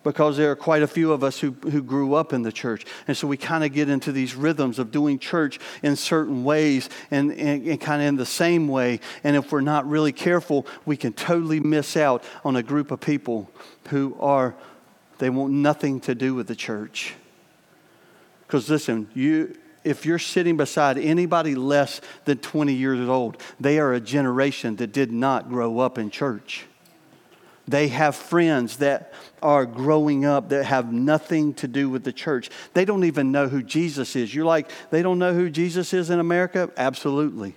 because 0.08 0.38
there 0.38 0.50
are 0.50 0.56
quite 0.56 0.82
a 0.82 0.88
few 0.88 1.12
of 1.12 1.22
us 1.22 1.38
who, 1.38 1.52
who 1.52 1.84
grew 1.84 2.13
up 2.13 2.32
in 2.32 2.41
the 2.41 2.52
church. 2.52 2.86
And 3.10 3.17
so 3.17 3.28
we 3.28 3.36
kind 3.36 3.65
of 3.65 3.74
get 3.74 3.89
into 3.89 4.13
these 4.13 4.36
rhythms 4.36 4.80
of 4.80 4.89
doing 4.89 5.20
church 5.20 5.60
in 5.84 5.98
certain 5.98 6.46
ways 6.46 6.89
and, 7.12 7.30
and, 7.34 7.67
and 7.67 7.82
kind 7.82 8.02
of 8.02 8.08
in 8.08 8.15
the 8.15 8.26
same 8.26 8.70
way. 8.70 9.02
And 9.26 9.36
if 9.36 9.52
we're 9.52 9.60
not 9.60 9.86
really 9.86 10.13
careful, 10.13 10.65
we 10.86 10.96
can 10.96 11.12
totally 11.12 11.60
miss 11.60 11.98
out 11.98 12.24
on 12.46 12.56
a 12.56 12.63
group 12.63 12.89
of 12.91 13.02
people 13.02 13.52
who 13.89 14.15
are, 14.22 14.56
they 15.17 15.30
want 15.30 15.52
nothing 15.52 16.00
to 16.00 16.15
do 16.15 16.34
with 16.34 16.48
the 16.48 16.56
church. 16.56 17.13
Because 18.48 18.70
listen, 18.70 19.10
you, 19.13 19.58
if 19.84 20.06
you're 20.06 20.20
sitting 20.20 20.56
beside 20.56 20.98
anybody 20.98 21.54
less 21.54 22.00
than 22.24 22.38
20 22.38 22.72
years 22.72 23.10
old, 23.10 23.41
they 23.60 23.78
are 23.78 23.93
a 23.93 24.00
generation 24.00 24.78
that 24.78 24.93
did 24.93 25.12
not 25.12 25.50
grow 25.50 25.80
up 25.80 25.98
in 25.98 26.12
church. 26.12 26.65
They 27.67 27.89
have 27.89 28.15
friends 28.15 28.77
that 28.77 29.13
are 29.41 29.65
growing 29.65 30.25
up 30.25 30.49
that 30.49 30.63
have 30.65 30.93
nothing 30.93 31.53
to 31.56 31.67
do 31.67 31.89
with 31.89 32.03
the 32.03 32.13
church. 32.13 32.49
They 32.73 32.86
don't 32.86 33.03
even 33.03 33.32
know 33.32 33.49
who 33.49 33.62
Jesus 33.62 34.15
is. 34.15 34.34
You're 34.34 34.45
like, 34.45 34.69
they 34.89 35.01
don't 35.01 35.19
know 35.19 35.34
who 35.34 35.49
Jesus 35.49 35.93
is 35.93 36.10
in 36.10 36.19
America? 36.19 36.71
Absolutely. 36.77 37.56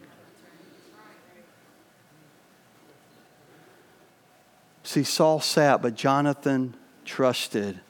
See, 4.82 5.04
Saul 5.04 5.38
sat, 5.40 5.80
but 5.80 5.94
Jonathan 5.94 6.74
trusted. 7.04 7.80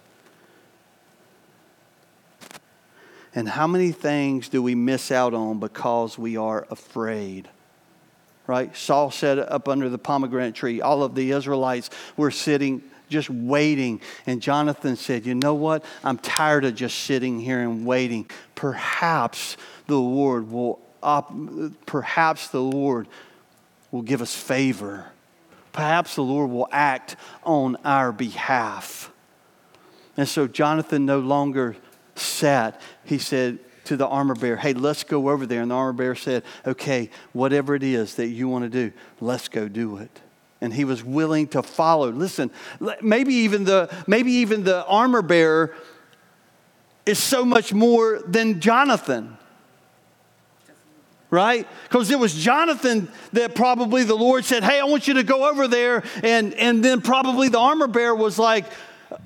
And 3.35 3.48
how 3.48 3.66
many 3.66 3.92
things 3.92 4.50
do 4.50 4.62
we 4.62 4.74
miss 4.74 5.11
out 5.11 5.33
on 5.33 5.61
because 5.61 6.18
we 6.18 6.37
are 6.37 6.66
afraid? 6.70 7.48
Right? 8.50 8.76
Saul 8.76 9.12
sat 9.12 9.38
up 9.38 9.68
under 9.68 9.88
the 9.88 9.96
pomegranate 9.96 10.56
tree. 10.56 10.80
All 10.80 11.04
of 11.04 11.14
the 11.14 11.30
Israelites 11.30 11.88
were 12.16 12.32
sitting 12.32 12.82
just 13.08 13.30
waiting. 13.30 14.00
And 14.26 14.42
Jonathan 14.42 14.96
said, 14.96 15.24
You 15.24 15.36
know 15.36 15.54
what? 15.54 15.84
I'm 16.02 16.18
tired 16.18 16.64
of 16.64 16.74
just 16.74 16.98
sitting 16.98 17.38
here 17.38 17.60
and 17.60 17.86
waiting. 17.86 18.28
Perhaps 18.56 19.56
the 19.86 19.94
Lord 19.94 20.50
will, 20.50 20.80
op- 21.00 21.32
perhaps 21.86 22.48
the 22.48 22.60
Lord 22.60 23.06
will 23.92 24.02
give 24.02 24.20
us 24.20 24.34
favor. 24.34 25.06
Perhaps 25.72 26.16
the 26.16 26.24
Lord 26.24 26.50
will 26.50 26.68
act 26.72 27.14
on 27.44 27.76
our 27.84 28.10
behalf. 28.10 29.12
And 30.16 30.28
so 30.28 30.48
Jonathan 30.48 31.06
no 31.06 31.20
longer 31.20 31.76
sat, 32.16 32.80
he 33.04 33.18
said 33.18 33.60
to 33.90 33.96
the 33.96 34.07
armor 34.07 34.37
bearer, 34.37 34.57
Hey, 34.57 34.72
let's 34.72 35.03
go 35.03 35.31
over 35.31 35.46
there. 35.46 35.62
And 35.62 35.72
the 35.72 35.74
armor 35.74 35.92
bearer 35.92 36.14
said, 36.14 36.44
Okay, 36.64 37.11
whatever 37.33 37.74
it 37.74 37.83
is 37.83 38.14
that 38.14 38.29
you 38.29 38.48
want 38.48 38.62
to 38.62 38.70
do, 38.70 38.92
let's 39.20 39.48
go 39.48 39.66
do 39.66 39.96
it. 39.96 40.20
And 40.61 40.72
he 40.72 40.85
was 40.85 41.03
willing 41.03 41.48
to 41.48 41.62
follow. 41.64 42.09
Listen, 42.12 42.53
maybe 43.03 43.35
even 43.35 43.64
the, 43.64 43.92
maybe 44.07 44.31
even 44.31 44.62
the 44.62 44.87
armor 44.87 45.22
bearer 45.22 45.74
is 47.05 47.18
so 47.18 47.44
much 47.44 47.74
more 47.74 48.20
than 48.26 48.61
Jonathan 48.61 49.37
right? 51.33 51.68
Because 51.85 52.11
it 52.11 52.18
was 52.18 52.35
Jonathan 52.35 53.09
that 53.35 53.55
probably 53.55 54.03
the 54.03 54.16
Lord 54.16 54.44
said, 54.44 54.64
Hey, 54.64 54.81
I 54.81 54.85
want 54.85 55.07
you 55.07 55.14
to 55.14 55.22
go 55.22 55.48
over 55.48 55.68
there. 55.68 56.03
And, 56.24 56.55
and 56.55 56.85
then 56.85 57.00
probably 57.03 57.48
the 57.48 57.61
armor 57.61 57.87
bearer 57.87 58.16
was 58.16 58.37
like, 58.37 58.64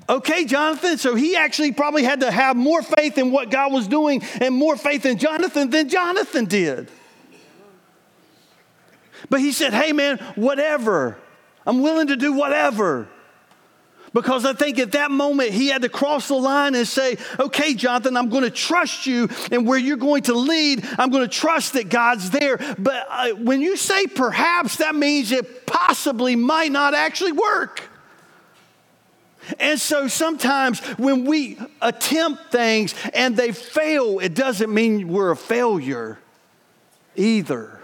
Okay, 0.07 0.45
Jonathan. 0.45 0.97
So 0.97 1.15
he 1.15 1.35
actually 1.35 1.71
probably 1.71 2.03
had 2.03 2.19
to 2.19 2.29
have 2.29 2.55
more 2.55 2.81
faith 2.81 3.17
in 3.17 3.31
what 3.31 3.49
God 3.49 3.73
was 3.73 3.87
doing 3.87 4.23
and 4.39 4.53
more 4.53 4.75
faith 4.75 5.05
in 5.05 5.17
Jonathan 5.17 5.69
than 5.69 5.89
Jonathan 5.89 6.45
did. 6.45 6.89
But 9.29 9.39
he 9.39 9.51
said, 9.51 9.73
Hey, 9.73 9.91
man, 9.91 10.17
whatever. 10.35 11.17
I'm 11.65 11.81
willing 11.81 12.07
to 12.07 12.15
do 12.15 12.33
whatever. 12.33 13.07
Because 14.13 14.45
I 14.45 14.53
think 14.53 14.79
at 14.79 14.93
that 14.93 15.11
moment 15.11 15.49
he 15.49 15.67
had 15.67 15.81
to 15.81 15.89
cross 15.89 16.29
the 16.29 16.35
line 16.35 16.75
and 16.75 16.87
say, 16.87 17.17
Okay, 17.39 17.73
Jonathan, 17.73 18.15
I'm 18.15 18.29
going 18.29 18.43
to 18.43 18.51
trust 18.51 19.07
you, 19.07 19.27
and 19.51 19.67
where 19.67 19.79
you're 19.79 19.97
going 19.97 20.23
to 20.23 20.35
lead, 20.35 20.87
I'm 20.99 21.09
going 21.09 21.27
to 21.27 21.35
trust 21.35 21.73
that 21.73 21.89
God's 21.89 22.29
there. 22.29 22.57
But 22.77 23.07
uh, 23.09 23.29
when 23.31 23.61
you 23.61 23.75
say 23.75 24.05
perhaps, 24.05 24.77
that 24.77 24.93
means 24.93 25.31
it 25.31 25.65
possibly 25.65 26.35
might 26.35 26.71
not 26.71 26.93
actually 26.93 27.31
work. 27.31 27.81
And 29.59 29.79
so 29.79 30.07
sometimes 30.07 30.79
when 30.97 31.25
we 31.25 31.57
attempt 31.81 32.51
things 32.51 32.95
and 33.13 33.37
they 33.37 33.51
fail, 33.51 34.19
it 34.19 34.33
doesn't 34.33 34.73
mean 34.73 35.07
we're 35.07 35.31
a 35.31 35.37
failure 35.37 36.19
either. 37.15 37.79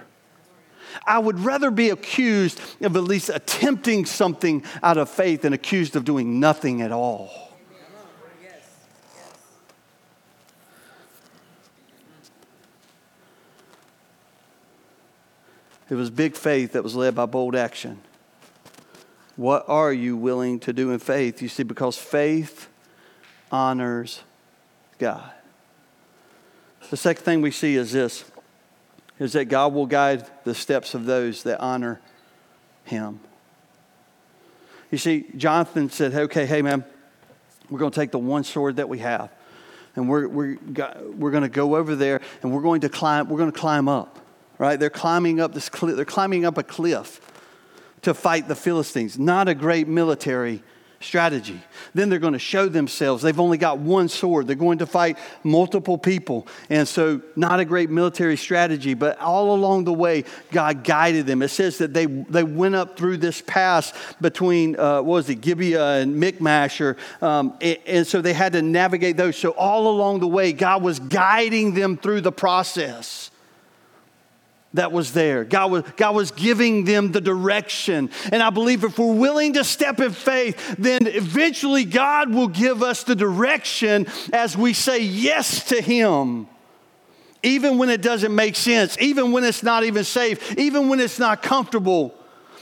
I 1.06 1.20
would 1.20 1.40
rather 1.40 1.72
be 1.72 1.90
accused 1.90 2.60
of 2.82 2.96
at 2.96 3.04
least 3.04 3.30
attempting 3.30 4.06
something 4.06 4.64
out 4.84 4.98
of 4.98 5.10
faith 5.10 5.42
than 5.44 5.54
accused 5.54 5.96
of 5.96 6.06
doing 6.06 6.40
nothing 6.40 6.82
at 6.82 6.92
all. 6.92 7.52
It 15.90 15.96
was 15.96 16.10
big 16.10 16.38
faith 16.38 16.72
that 16.72 16.84
was 16.84 16.96
led 16.96 17.16
by 17.16 17.26
bold 17.26 17.54
action. 17.54 18.02
What 19.36 19.66
are 19.68 19.94
you 19.94 20.18
willing 20.18 20.60
to 20.62 20.74
do 20.74 20.92
in 20.92 21.00
faith? 21.00 21.42
You 21.42 21.48
see, 21.48 21.64
because 21.64 21.98
faith 21.98 22.68
honors 23.52 24.22
God. 25.00 25.32
The 26.90 26.98
second 26.98 27.24
thing 27.24 27.42
we 27.42 27.52
see 27.52 27.76
is 27.76 27.92
this 27.92 28.26
is 29.20 29.34
that 29.34 29.46
God 29.46 29.74
will 29.74 29.86
guide 29.86 30.28
the 30.44 30.56
steps 30.56 30.94
of 30.94 31.06
those 31.06 31.44
that 31.44 31.60
honor 31.60 32.02
him. 32.86 33.20
You 34.90 34.98
see, 34.98 35.26
Jonathan 35.38 35.90
said, 35.90 36.14
okay, 36.14 36.46
hey, 36.46 36.62
man, 36.62 36.84
we're 37.70 37.80
going 37.80 37.92
to 37.92 37.96
take 37.96 38.12
the 38.12 38.20
one 38.20 38.44
sword 38.44 38.78
that 38.78 38.90
we 38.90 39.00
have, 39.00 39.30
and 39.96 40.10
we're, 40.10 40.28
we're, 40.28 40.58
we're 41.16 41.32
going 41.32 41.44
to 41.44 41.50
go 41.50 41.76
over 41.76 41.96
there, 41.96 42.20
and 42.42 42.52
we're 42.52 42.64
going 42.64 42.82
to 42.82 42.90
climb, 42.90 43.30
we're 43.30 43.38
going 43.38 43.52
to 43.52 43.58
climb 43.58 43.88
up, 43.88 44.20
right? 44.58 44.80
They're 44.80 44.90
climbing 44.90 45.40
up 45.40 45.54
this 45.54 45.70
cliff, 45.70 45.96
they're 45.96 46.04
climbing 46.04 46.44
up 46.44 46.58
a 46.58 46.64
cliff 46.64 47.22
to 48.04 48.14
fight 48.14 48.48
the 48.48 48.56
Philistines. 48.56 49.20
Not 49.20 49.48
a 49.48 49.54
great 49.54 49.88
military 49.88 50.64
strategy. 51.02 51.60
Then 51.94 52.10
they're 52.10 52.20
going 52.20 52.34
to 52.34 52.40
show 52.40 52.68
themselves. 52.68 53.24
They've 53.24 53.40
only 53.40 53.58
got 53.58 53.80
one 53.80 54.08
sword. 54.08 54.48
They're 54.48 54.56
going 54.56 54.80
to 54.80 54.86
fight 54.86 55.18
multiple 55.44 55.98
people. 55.98 56.48
And 56.70 56.88
so, 56.88 57.22
not 57.36 57.60
a 57.60 57.66
great 57.66 57.90
military 57.90 58.38
strategy, 58.38 58.94
but 58.94 59.20
all 59.20 59.54
along 59.54 59.86
the 59.86 59.94
way, 59.94 60.24
God 60.52 60.84
guided 60.84 61.26
them. 61.26 61.42
It 61.42 61.50
says 61.50 61.80
that 61.80 61.94
they, 61.94 62.06
they 62.06 62.44
went 62.44 62.76
up 62.76 62.98
through 62.98 63.18
this 63.18 63.42
pass 63.42 63.94
between, 64.22 64.80
uh, 64.80 65.02
what 65.02 65.06
was 65.06 65.30
it, 65.30 65.42
Gibeah 65.42 65.98
and 65.98 66.20
Michmash. 66.20 66.80
Or, 66.82 66.98
um, 67.22 67.58
and, 67.62 67.78
and 67.86 68.08
so 68.08 68.22
they 68.22 68.34
had 68.34 68.54
to 68.54 68.62
navigate 68.62 69.18
those. 69.18 69.38
So, 69.38 69.52
all 69.52 69.88
along 69.90 70.20
the 70.20 70.28
way, 70.28 70.54
God 70.54 70.84
was 70.84 71.00
guiding 71.00 71.74
them 71.74 71.98
through 71.98 72.22
the 72.22 72.32
process 72.32 73.32
that 74.74 74.92
was 74.92 75.14
there. 75.14 75.44
God 75.44 75.72
was, 75.72 75.84
God 75.98 76.16
was 76.16 76.32
giving 76.32 76.86
them 76.86 77.12
the 77.12 77.22
direction. 77.22 78.10
And 78.32 78.42
I 78.42 78.50
believe 78.50 78.84
if 78.84 78.98
we're 78.98 79.14
willing 79.14 79.54
to 79.54 79.64
step 79.64 80.00
in 80.00 80.12
faith, 80.12 80.76
then 80.78 81.08
eventually 81.08 81.84
God 81.86 82.34
will 82.34 82.48
give 82.48 82.82
us 82.82 83.04
the 83.04 83.16
direction 83.16 84.08
as 84.32 84.58
we 84.58 84.74
say 84.74 85.00
yes 85.00 85.66
to 85.66 85.82
Him. 85.82 86.48
Even 87.44 87.78
when 87.78 87.90
it 87.90 88.02
doesn't 88.02 88.34
make 88.34 88.56
sense, 88.56 88.96
even 89.02 89.32
when 89.32 89.44
it's 89.44 89.64
not 89.64 89.84
even 89.84 90.04
safe, 90.04 90.58
even 90.58 90.90
when 90.90 91.00
it's 91.00 91.20
not 91.20 91.42
comfortable 91.42 92.16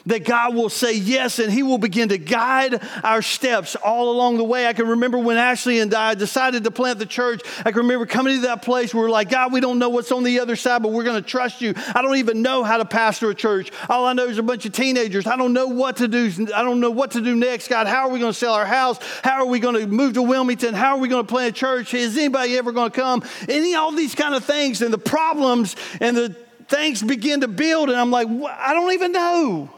that 0.10 0.26
God 0.26 0.56
will 0.56 0.70
say 0.70 0.94
yes 0.94 1.40
and 1.40 1.52
He 1.52 1.64
will 1.64 1.78
begin 1.78 2.10
to 2.10 2.18
guide 2.18 2.84
our 3.04 3.22
steps 3.22 3.76
all 3.76 4.12
along 4.12 4.38
the 4.38 4.44
way. 4.44 4.68
I 4.68 4.74
can 4.74 4.88
remember 4.88 5.18
when 5.18 5.38
Ashley 5.38 5.80
and 5.80 5.94
I 5.94 6.16
decided 6.16 6.64
to 6.66 6.72
plant 6.72 7.00
the 7.00 7.06
church. 7.06 7.42
I 7.60 7.72
can 7.72 7.82
remember 7.82 8.06
coming 8.06 8.36
to 8.36 8.42
that 8.48 8.62
place 8.62 8.94
where 8.94 9.04
we're 9.04 9.10
like, 9.10 9.30
God, 9.30 9.54
we 9.54 9.60
don't 9.60 9.80
know 9.80 9.90
what's 9.90 10.12
on 10.12 10.24
the 10.24 10.40
other 10.40 10.56
side, 10.56 10.84
but 10.84 10.92
we're 10.92 11.04
going 11.04 11.22
to 11.22 11.28
trust 11.28 11.62
you. 11.62 11.74
I 11.96 12.02
don't 12.02 12.18
even 12.18 12.42
know 12.42 12.64
how 12.64 12.78
to 12.78 12.86
pastor 12.86 13.30
a 13.30 13.36
church. 13.36 13.72
All 13.88 14.06
I 14.06 14.14
know 14.14 14.26
is 14.26 14.38
a 14.38 14.44
bunch 14.44 14.66
of 14.66 14.74
teenagers. 14.74 15.28
I 15.28 15.36
don't 15.36 15.54
know 15.54 15.68
what 15.68 15.98
to 15.98 16.08
do. 16.08 16.32
I 16.54 16.64
don't 16.64 16.80
know 16.80 16.92
what 16.92 17.12
to 17.12 17.22
do 17.22 17.36
next. 17.36 17.68
God, 17.68 17.88
how 17.88 18.08
are 18.08 18.10
we 18.10 18.20
going 18.20 18.34
to 18.34 18.38
sell 18.38 18.54
our 18.54 18.66
house? 18.66 19.00
How 19.24 19.42
are 19.42 19.46
we 19.46 19.60
going 19.60 19.76
to 19.76 19.88
move 19.88 20.14
to 20.14 20.22
Wilmington? 20.22 20.74
How 20.74 20.96
are 20.96 21.00
we 21.00 21.08
going 21.08 21.26
to 21.26 21.32
plant 21.32 21.50
a 21.50 21.54
church? 21.54 21.94
Is 21.94 22.18
anybody 22.18 22.58
ever 22.58 22.72
going 22.72 22.92
to 22.92 23.00
come? 23.00 23.24
Any 23.48 23.76
all 23.76 23.92
these 23.92 24.16
kind 24.16 24.34
of 24.34 24.44
things 24.44 24.82
and 24.82 24.92
the 24.92 24.98
problems 24.98 25.76
and 26.02 26.18
the 26.18 26.36
things 26.68 27.02
begin 27.02 27.42
to 27.42 27.48
build, 27.48 27.90
and 27.90 27.98
I'm 27.98 28.12
like, 28.12 28.28
I 28.28 28.74
don't 28.74 28.94
even 28.94 29.12
know. 29.12 29.70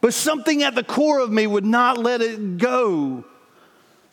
But 0.00 0.14
something 0.14 0.62
at 0.62 0.74
the 0.74 0.84
core 0.84 1.20
of 1.20 1.30
me 1.30 1.46
would 1.46 1.64
not 1.64 1.98
let 1.98 2.20
it 2.20 2.58
go. 2.58 3.24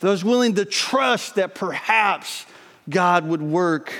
That 0.00 0.08
I 0.08 0.10
was 0.10 0.24
willing 0.24 0.54
to 0.56 0.64
trust 0.64 1.36
that 1.36 1.54
perhaps 1.54 2.44
God 2.88 3.26
would 3.26 3.42
work 3.42 3.92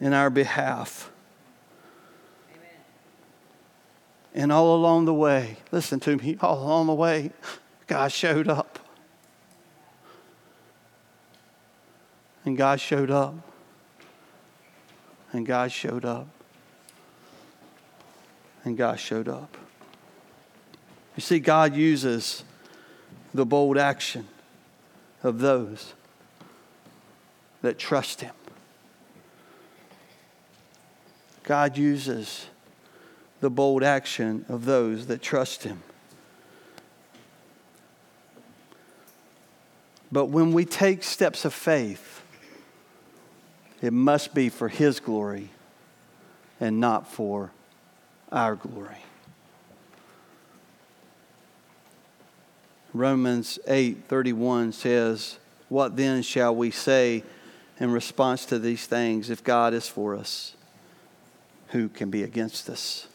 in 0.00 0.12
our 0.12 0.30
behalf. 0.30 1.10
Amen. 2.50 2.70
And 4.34 4.52
all 4.52 4.74
along 4.74 5.04
the 5.04 5.14
way, 5.14 5.56
listen 5.70 6.00
to 6.00 6.16
me, 6.16 6.36
all 6.40 6.62
along 6.62 6.88
the 6.88 6.94
way, 6.94 7.32
God 7.86 8.10
showed 8.12 8.48
up. 8.48 8.80
And 12.44 12.56
God 12.56 12.80
showed 12.80 13.10
up. 13.10 13.34
And 15.32 15.46
God 15.46 15.72
showed 15.72 16.04
up. 16.04 16.28
And 18.64 18.76
God 18.76 19.00
showed 19.00 19.28
up. 19.28 19.56
You 21.16 21.20
see, 21.20 21.38
God 21.38 21.76
uses 21.76 22.42
the 23.32 23.46
bold 23.46 23.78
action 23.78 24.26
of 25.22 25.38
those 25.38 25.94
that 27.62 27.78
trust 27.78 28.20
Him. 28.20 28.34
God 31.44 31.76
uses 31.76 32.46
the 33.40 33.50
bold 33.50 33.82
action 33.82 34.44
of 34.48 34.64
those 34.64 35.06
that 35.06 35.22
trust 35.22 35.62
Him. 35.64 35.82
But 40.10 40.26
when 40.26 40.52
we 40.52 40.64
take 40.64 41.02
steps 41.02 41.44
of 41.44 41.52
faith, 41.52 42.22
it 43.82 43.92
must 43.92 44.34
be 44.34 44.48
for 44.48 44.68
His 44.68 45.00
glory 45.00 45.50
and 46.60 46.80
not 46.80 47.06
for 47.06 47.50
our 48.32 48.54
glory. 48.54 49.04
Romans 52.94 53.58
8:31 53.66 54.72
says, 54.72 55.38
"What 55.68 55.96
then 55.96 56.22
shall 56.22 56.54
we 56.54 56.70
say 56.70 57.24
in 57.80 57.90
response 57.90 58.46
to 58.46 58.58
these 58.60 58.86
things 58.86 59.30
if 59.30 59.42
God 59.42 59.74
is 59.74 59.88
for 59.88 60.14
us, 60.14 60.54
who 61.70 61.88
can 61.88 62.08
be 62.08 62.22
against 62.22 62.70
us?" 62.70 63.08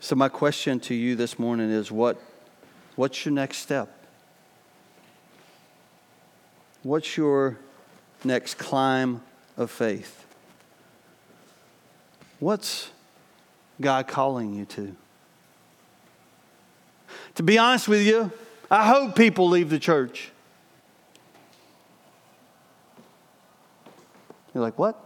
So 0.00 0.16
my 0.16 0.28
question 0.28 0.80
to 0.80 0.94
you 0.94 1.14
this 1.14 1.38
morning 1.38 1.70
is 1.70 1.92
what 1.92 2.20
what's 2.96 3.24
your 3.24 3.32
next 3.32 3.58
step? 3.58 3.88
What's 6.82 7.16
your 7.16 7.58
next 8.24 8.54
climb 8.54 9.22
of 9.56 9.70
faith? 9.70 10.24
What's 12.40 12.90
God 13.80 14.08
calling 14.08 14.54
you 14.54 14.64
to? 14.66 14.96
To 17.38 17.44
be 17.44 17.56
honest 17.56 17.86
with 17.86 18.04
you, 18.04 18.32
I 18.68 18.88
hope 18.88 19.14
people 19.14 19.48
leave 19.48 19.70
the 19.70 19.78
church. 19.78 20.32
You're 24.52 24.64
like, 24.64 24.76
what? 24.76 25.00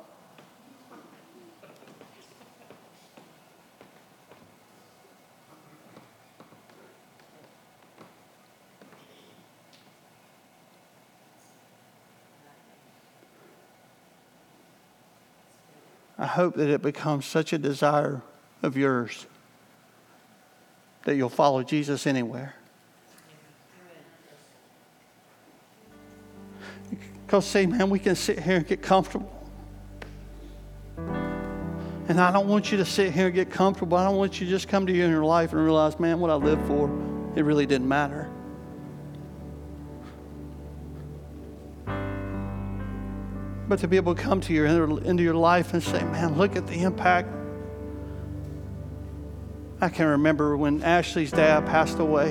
I 16.18 16.25
hope 16.25 16.55
that 16.55 16.71
it 16.71 16.81
becomes 16.81 17.27
such 17.27 17.53
a 17.53 17.59
desire 17.59 18.23
of 18.62 18.75
yours 18.79 19.27
that 21.05 21.17
you'll 21.17 21.29
follow 21.29 21.62
Jesus 21.62 22.07
anywhere. 22.07 22.55
Because, 27.27 27.47
see, 27.47 27.67
man, 27.67 27.88
we 27.88 27.99
can 27.99 28.15
sit 28.15 28.38
here 28.38 28.57
and 28.57 28.67
get 28.67 28.83
comfortable. 28.83 29.33
And 32.09 32.21
I 32.21 32.31
don't 32.31 32.47
want 32.47 32.71
you 32.71 32.79
to 32.79 32.85
sit 32.85 33.12
here 33.12 33.27
and 33.27 33.35
get 33.35 33.51
comfortable. 33.51 33.97
I 33.97 34.05
don't 34.05 34.17
want 34.17 34.41
you 34.41 34.47
to 34.47 34.51
just 34.51 34.69
come 34.69 34.87
to 34.87 34.93
you 34.93 35.05
in 35.05 35.11
your 35.11 35.25
life 35.25 35.53
and 35.53 35.65
realize, 35.65 35.99
man, 35.99 36.21
what 36.21 36.31
I 36.31 36.35
lived 36.35 36.67
for, 36.67 36.91
it 37.35 37.43
really 37.43 37.65
didn't 37.65 37.88
matter. 37.88 38.29
But 43.69 43.79
to 43.79 43.88
be 43.88 43.97
able 43.97 44.15
to 44.15 44.23
come 44.23 44.41
to 44.43 44.53
your 44.53 44.67
into 44.67 45.23
your 45.23 45.35
life 45.35 45.73
and 45.73 45.83
say, 45.83 46.03
man, 46.05 46.37
look 46.37 46.57
at 46.57 46.67
the 46.67 46.83
impact 46.83 47.29
I 49.83 49.88
can 49.88 50.07
remember 50.07 50.57
when 50.57 50.85
Ashley's 50.85 51.33
dad 51.33 51.66
passed 51.66 51.99
away 51.99 52.31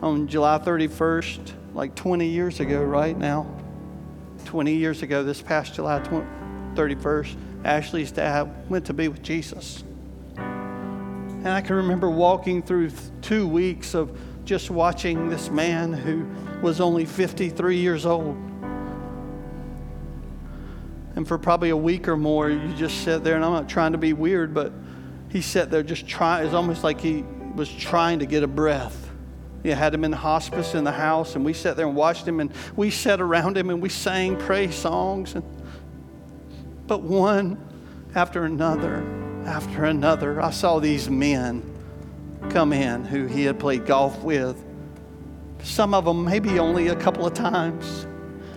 on 0.00 0.28
July 0.28 0.60
31st, 0.60 1.40
like 1.74 1.96
20 1.96 2.24
years 2.28 2.60
ago, 2.60 2.84
right 2.84 3.18
now. 3.18 3.52
20 4.44 4.72
years 4.72 5.02
ago, 5.02 5.24
this 5.24 5.42
past 5.42 5.74
July 5.74 5.98
31st, 5.98 7.34
Ashley's 7.64 8.12
dad 8.12 8.70
went 8.70 8.86
to 8.86 8.94
be 8.94 9.08
with 9.08 9.22
Jesus. 9.22 9.82
And 10.36 11.48
I 11.48 11.60
can 11.62 11.74
remember 11.74 12.08
walking 12.08 12.62
through 12.62 12.92
two 13.22 13.48
weeks 13.48 13.94
of 13.94 14.16
just 14.44 14.70
watching 14.70 15.30
this 15.30 15.50
man 15.50 15.92
who 15.92 16.24
was 16.62 16.80
only 16.80 17.06
53 17.06 17.76
years 17.76 18.06
old. 18.06 18.36
And 21.16 21.26
for 21.26 21.38
probably 21.38 21.70
a 21.70 21.76
week 21.76 22.06
or 22.06 22.16
more, 22.16 22.48
you 22.50 22.72
just 22.74 23.02
sit 23.02 23.24
there, 23.24 23.34
and 23.34 23.44
I'm 23.44 23.52
not 23.52 23.68
trying 23.68 23.90
to 23.92 23.98
be 23.98 24.12
weird, 24.12 24.54
but 24.54 24.72
he 25.30 25.40
sat 25.40 25.70
there 25.70 25.82
just 25.82 26.06
trying, 26.06 26.44
it's 26.44 26.54
almost 26.54 26.82
like 26.84 27.00
he 27.00 27.24
was 27.54 27.70
trying 27.70 28.18
to 28.18 28.26
get 28.26 28.42
a 28.42 28.48
breath. 28.48 29.10
He 29.62 29.68
had 29.68 29.94
him 29.94 30.04
in 30.04 30.12
hospice 30.12 30.74
in 30.74 30.84
the 30.84 30.92
house, 30.92 31.36
and 31.36 31.44
we 31.44 31.52
sat 31.52 31.76
there 31.76 31.86
and 31.86 31.94
watched 31.94 32.26
him, 32.26 32.40
and 32.40 32.52
we 32.76 32.90
sat 32.90 33.20
around 33.20 33.56
him 33.56 33.70
and 33.70 33.80
we 33.80 33.88
sang 33.88 34.36
praise 34.36 34.74
songs. 34.74 35.34
And, 35.34 35.44
but 36.86 37.02
one 37.02 37.58
after 38.14 38.44
another, 38.44 39.04
after 39.46 39.84
another, 39.84 40.40
I 40.40 40.50
saw 40.50 40.78
these 40.78 41.08
men 41.10 41.62
come 42.48 42.72
in 42.72 43.04
who 43.04 43.26
he 43.26 43.44
had 43.44 43.58
played 43.60 43.86
golf 43.86 44.22
with. 44.22 44.62
Some 45.62 45.92
of 45.92 46.06
them 46.06 46.24
maybe 46.24 46.58
only 46.58 46.88
a 46.88 46.96
couple 46.96 47.26
of 47.26 47.34
times 47.34 48.06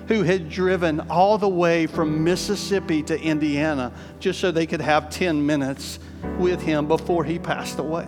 who 0.07 0.23
had 0.23 0.49
driven 0.49 1.01
all 1.01 1.37
the 1.37 1.49
way 1.49 1.85
from 1.85 2.23
Mississippi 2.23 3.03
to 3.03 3.19
Indiana 3.19 3.91
just 4.19 4.39
so 4.39 4.51
they 4.51 4.65
could 4.65 4.81
have 4.81 5.09
10 5.09 5.45
minutes 5.45 5.99
with 6.39 6.61
him 6.61 6.87
before 6.87 7.23
he 7.23 7.39
passed 7.39 7.79
away. 7.79 8.07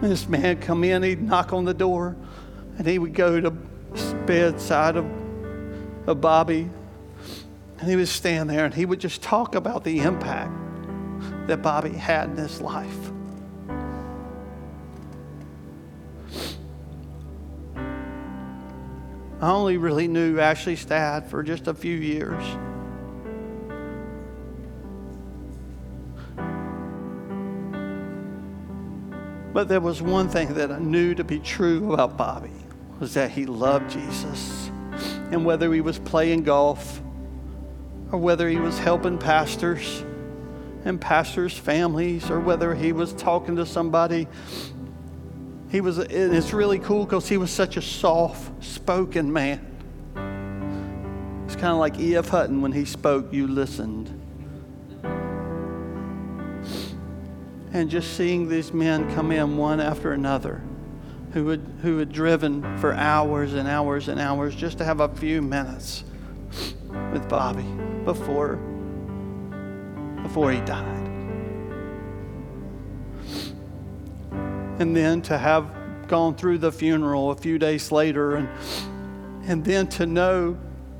This 0.00 0.28
man 0.28 0.60
come 0.60 0.84
in, 0.84 1.02
he'd 1.02 1.22
knock 1.22 1.52
on 1.52 1.64
the 1.64 1.74
door, 1.74 2.16
and 2.76 2.86
he 2.86 2.98
would 2.98 3.14
go 3.14 3.40
to 3.40 3.50
bedside 4.26 4.96
of, 4.96 5.06
of 6.06 6.20
Bobby, 6.20 6.68
and 7.78 7.88
he 7.88 7.96
would 7.96 8.08
stand 8.08 8.48
there 8.48 8.64
and 8.64 8.74
he 8.74 8.86
would 8.86 9.00
just 9.00 9.22
talk 9.22 9.54
about 9.54 9.84
the 9.84 10.00
impact 10.00 10.52
that 11.46 11.62
Bobby 11.62 11.90
had 11.90 12.30
in 12.30 12.36
his 12.36 12.60
life. 12.60 13.10
I 19.40 19.50
only 19.50 19.76
really 19.76 20.08
knew 20.08 20.40
Ashley's 20.40 20.86
dad 20.86 21.28
for 21.28 21.42
just 21.42 21.66
a 21.66 21.74
few 21.74 21.96
years. 21.96 22.42
But 29.54 29.68
there 29.68 29.80
was 29.80 30.02
one 30.02 30.28
thing 30.28 30.54
that 30.54 30.72
I 30.72 30.80
knew 30.80 31.14
to 31.14 31.22
be 31.22 31.38
true 31.38 31.94
about 31.94 32.16
Bobby 32.16 32.50
was 32.98 33.14
that 33.14 33.30
he 33.30 33.46
loved 33.46 33.88
Jesus. 33.88 34.68
And 35.30 35.44
whether 35.44 35.72
he 35.72 35.80
was 35.80 35.98
playing 36.00 36.42
golf 36.42 37.00
or 38.10 38.18
whether 38.18 38.48
he 38.48 38.56
was 38.56 38.78
helping 38.80 39.16
pastors 39.16 40.04
and 40.84 41.00
pastors' 41.00 41.56
families 41.56 42.30
or 42.30 42.40
whether 42.40 42.74
he 42.74 42.92
was 42.92 43.12
talking 43.14 43.56
to 43.56 43.64
somebody 43.64 44.26
he 45.70 45.80
was 45.80 45.98
it's 45.98 46.52
really 46.52 46.78
cool 46.78 47.04
because 47.04 47.28
he 47.28 47.36
was 47.36 47.50
such 47.50 47.76
a 47.76 47.82
soft 47.82 48.62
spoken 48.62 49.32
man 49.32 49.58
it's 51.46 51.56
kind 51.56 51.72
of 51.72 51.78
like 51.78 51.98
E.F. 51.98 52.28
Hutton 52.28 52.60
when 52.60 52.70
he 52.70 52.84
spoke 52.84 53.32
you 53.32 53.48
listened 53.48 54.23
and 57.74 57.90
just 57.90 58.16
seeing 58.16 58.48
these 58.48 58.72
men 58.72 59.12
come 59.16 59.32
in 59.32 59.56
one 59.56 59.80
after 59.80 60.12
another 60.12 60.62
who 61.32 61.48
had, 61.48 61.60
who 61.82 61.98
had 61.98 62.12
driven 62.12 62.62
for 62.78 62.94
hours 62.94 63.52
and 63.54 63.68
hours 63.68 64.06
and 64.06 64.20
hours 64.20 64.54
just 64.54 64.78
to 64.78 64.84
have 64.84 65.00
a 65.00 65.08
few 65.08 65.42
minutes 65.42 66.04
with 67.12 67.28
Bobby 67.28 67.66
before, 68.04 68.56
before 70.22 70.52
he 70.52 70.60
died. 70.60 71.08
And 74.78 74.96
then 74.96 75.20
to 75.22 75.36
have 75.36 75.68
gone 76.06 76.36
through 76.36 76.58
the 76.58 76.70
funeral 76.70 77.32
a 77.32 77.36
few 77.36 77.58
days 77.58 77.90
later 77.90 78.36
and, 78.36 78.48
and 79.48 79.64
then 79.64 79.88
to 79.88 80.06
know 80.06 80.56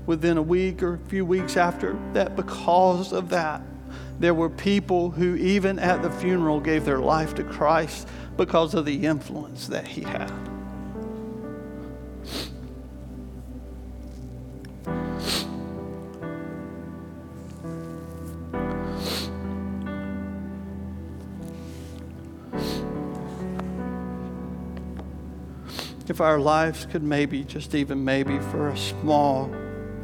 within 0.07 0.39
a 0.39 0.43
week 0.43 0.83
or 0.83 0.95
a 0.95 1.09
few 1.09 1.25
weeks 1.25 1.57
after 1.57 1.97
that 2.14 2.35
because 2.35 3.12
of 3.12 3.29
that 3.29 3.62
there 4.19 4.35
were 4.35 4.51
people 4.51 5.11
who, 5.11 5.35
even 5.37 5.79
at 5.79 6.03
the 6.03 6.11
funeral, 6.11 6.61
gave 6.61 6.85
their 6.85 7.01
life 7.01 7.35
to 7.35 7.45
Christ 7.45 8.09
because 8.37 8.75
of 8.75 8.85
the 8.85 9.07
influence 9.07 9.67
that 9.69 9.87
he 9.87 10.03
had. 10.03 10.33
if 26.15 26.21
our 26.21 26.39
lives 26.39 26.87
could 26.87 27.03
maybe, 27.03 27.43
just 27.43 27.75
even 27.75 28.05
maybe 28.05 28.39
for 28.39 28.69
a 28.69 28.77
small, 28.77 29.53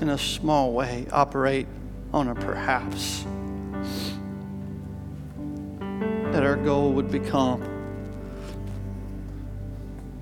in 0.01 0.09
a 0.09 0.19
small 0.19 0.73
way, 0.73 1.07
operate 1.13 1.69
on 2.13 2.27
a 2.27 2.35
perhaps. 2.35 3.25
That 6.41 6.47
our 6.47 6.57
goal 6.57 6.95
would 6.95 7.11
become 7.11 7.61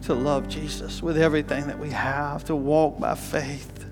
to 0.02 0.14
love 0.14 0.48
Jesus 0.48 1.00
with 1.00 1.16
everything 1.16 1.68
that 1.68 1.78
we 1.78 1.90
have, 1.90 2.42
to 2.46 2.56
walk 2.56 2.98
by 2.98 3.14
faith. 3.14 3.86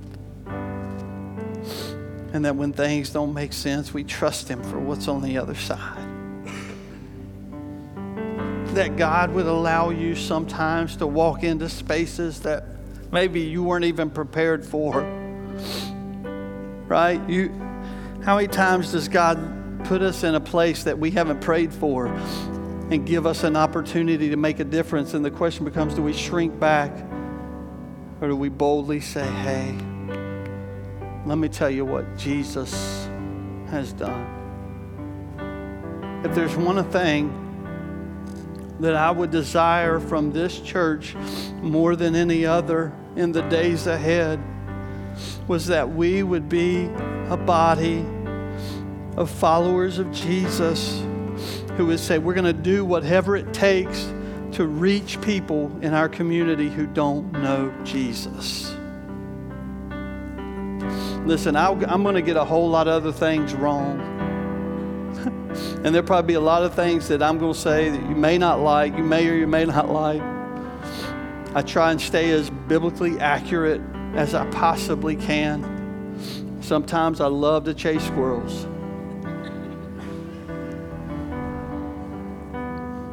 And 2.32 2.44
that 2.44 2.56
when 2.56 2.72
things 2.72 3.10
don't 3.10 3.32
make 3.32 3.52
sense, 3.52 3.94
we 3.94 4.02
trust 4.02 4.48
Him 4.48 4.60
for 4.64 4.80
what's 4.80 5.06
on 5.06 5.22
the 5.22 5.38
other 5.38 5.54
side. 5.54 6.04
That 8.74 8.96
God 8.96 9.30
would 9.30 9.46
allow 9.46 9.90
you 9.90 10.16
sometimes 10.16 10.96
to 10.96 11.06
walk 11.06 11.44
into 11.44 11.68
spaces 11.68 12.40
that 12.40 12.64
maybe 13.12 13.40
you 13.40 13.62
weren't 13.62 13.84
even 13.84 14.10
prepared 14.10 14.66
for. 14.66 15.02
Right? 16.88 17.20
You 17.30 17.50
how 18.24 18.34
many 18.34 18.48
times 18.48 18.90
does 18.90 19.06
God 19.06 19.38
put 19.86 20.02
us 20.02 20.24
in 20.24 20.34
a 20.34 20.40
place 20.40 20.82
that 20.82 20.98
we 20.98 21.12
haven't 21.12 21.40
prayed 21.40 21.72
for 21.72 22.06
and 22.06 23.06
give 23.06 23.24
us 23.24 23.44
an 23.44 23.54
opportunity 23.54 24.30
to 24.30 24.36
make 24.36 24.58
a 24.58 24.64
difference. 24.64 25.14
And 25.14 25.24
the 25.24 25.30
question 25.30 25.64
becomes 25.64 25.94
do 25.94 26.02
we 26.02 26.12
shrink 26.12 26.58
back 26.58 26.90
or 28.20 28.28
do 28.28 28.36
we 28.36 28.48
boldly 28.48 29.00
say, 29.00 29.24
hey, 29.24 29.78
let 31.24 31.38
me 31.38 31.48
tell 31.48 31.70
you 31.70 31.84
what 31.84 32.16
Jesus 32.16 33.06
has 33.68 33.92
done? 33.92 34.32
If 36.24 36.34
there's 36.34 36.56
one 36.56 36.82
thing 36.90 37.42
that 38.80 38.96
I 38.96 39.12
would 39.12 39.30
desire 39.30 40.00
from 40.00 40.32
this 40.32 40.58
church 40.60 41.14
more 41.62 41.94
than 41.94 42.16
any 42.16 42.44
other 42.44 42.92
in 43.14 43.30
the 43.30 43.42
days 43.42 43.86
ahead 43.86 44.40
was 45.46 45.68
that 45.68 45.88
we 45.88 46.24
would 46.24 46.48
be 46.48 46.86
a 47.28 47.36
body 47.36 48.04
of 49.16 49.30
followers 49.30 49.98
of 49.98 50.10
Jesus 50.12 51.02
who 51.76 51.86
would 51.86 52.00
say, 52.00 52.18
We're 52.18 52.34
going 52.34 52.44
to 52.44 52.52
do 52.52 52.84
whatever 52.84 53.36
it 53.36 53.52
takes 53.52 54.12
to 54.52 54.66
reach 54.66 55.20
people 55.20 55.70
in 55.82 55.92
our 55.92 56.08
community 56.08 56.70
who 56.70 56.86
don't 56.86 57.30
know 57.32 57.72
Jesus. 57.84 58.74
Listen, 61.26 61.56
i 61.56 61.68
am 61.68 62.02
going 62.02 62.14
to 62.14 62.22
get 62.22 62.36
a 62.36 62.44
whole 62.44 62.68
lot 62.68 62.86
of 62.86 62.94
other 62.94 63.12
things 63.12 63.52
wrong. 63.54 64.00
and 65.84 65.86
there'll 65.86 66.06
probably 66.06 66.28
be 66.28 66.34
a 66.34 66.40
lot 66.40 66.62
of 66.62 66.74
things 66.74 67.08
that 67.08 67.22
I'm 67.22 67.38
going 67.38 67.52
to 67.52 67.58
say 67.58 67.90
that 67.90 68.00
you 68.00 68.14
may 68.14 68.38
not 68.38 68.60
like, 68.60 68.96
you 68.96 69.02
may 69.02 69.28
or 69.28 69.34
you 69.34 69.46
may 69.46 69.64
not 69.64 69.90
like. 69.90 70.22
I 71.54 71.62
try 71.62 71.90
and 71.90 72.00
stay 72.00 72.30
as 72.30 72.48
biblically 72.48 73.18
accurate 73.18 73.80
as 74.14 74.34
I 74.34 74.48
possibly 74.50 75.16
can. 75.16 76.60
Sometimes 76.60 77.20
I 77.20 77.26
love 77.26 77.64
to 77.64 77.74
chase 77.74 78.04
squirrels. 78.04 78.66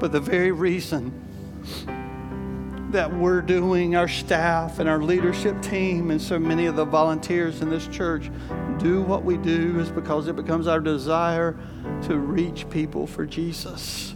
But 0.04 0.12
the 0.12 0.20
very 0.20 0.52
reason 0.52 1.14
that 2.92 3.10
we're 3.10 3.40
doing, 3.40 3.96
our 3.96 4.10
staff 4.10 4.80
and 4.80 4.90
our 4.90 5.02
leadership 5.02 5.62
team, 5.62 6.12
and 6.12 6.22
so 6.22 6.38
many 6.38 6.66
of 6.66 6.76
the 6.76 6.84
volunteers 6.84 7.62
in 7.62 7.70
this 7.70 7.88
church 7.88 8.30
do 8.80 9.02
what 9.02 9.24
we 9.24 9.38
do 9.38 9.80
is 9.80 9.90
because 9.90 10.28
it 10.28 10.36
becomes 10.36 10.68
our 10.68 10.82
desire 10.82 11.58
to 12.02 12.18
reach 12.18 12.70
people 12.70 13.08
for 13.08 13.26
Jesus. 13.26 14.14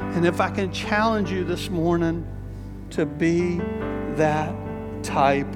And 0.00 0.26
if 0.26 0.40
I 0.40 0.50
can 0.50 0.72
challenge 0.72 1.30
you 1.30 1.44
this 1.44 1.70
morning 1.70 2.26
to 2.90 3.06
be 3.06 3.58
that 4.16 4.52
type 5.04 5.46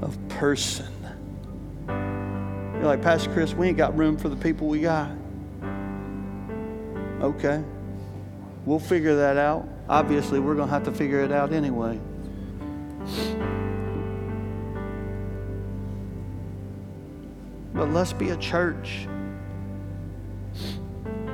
of 0.00 0.16
person. 0.28 0.86
You're 1.88 2.84
like, 2.84 3.02
Pastor 3.02 3.32
Chris, 3.32 3.52
we 3.52 3.66
ain't 3.66 3.78
got 3.78 3.98
room 3.98 4.16
for 4.16 4.28
the 4.28 4.36
people 4.36 4.68
we 4.68 4.78
got. 4.78 5.10
Okay. 7.20 7.64
We'll 8.64 8.78
figure 8.78 9.16
that 9.16 9.36
out. 9.36 9.68
Obviously, 9.88 10.38
we're 10.38 10.54
going 10.54 10.68
to 10.68 10.74
have 10.74 10.84
to 10.84 10.92
figure 10.92 11.20
it 11.20 11.32
out 11.32 11.52
anyway. 11.52 12.00
But 17.74 17.90
let's 17.90 18.12
be 18.12 18.30
a 18.30 18.36
church 18.36 19.08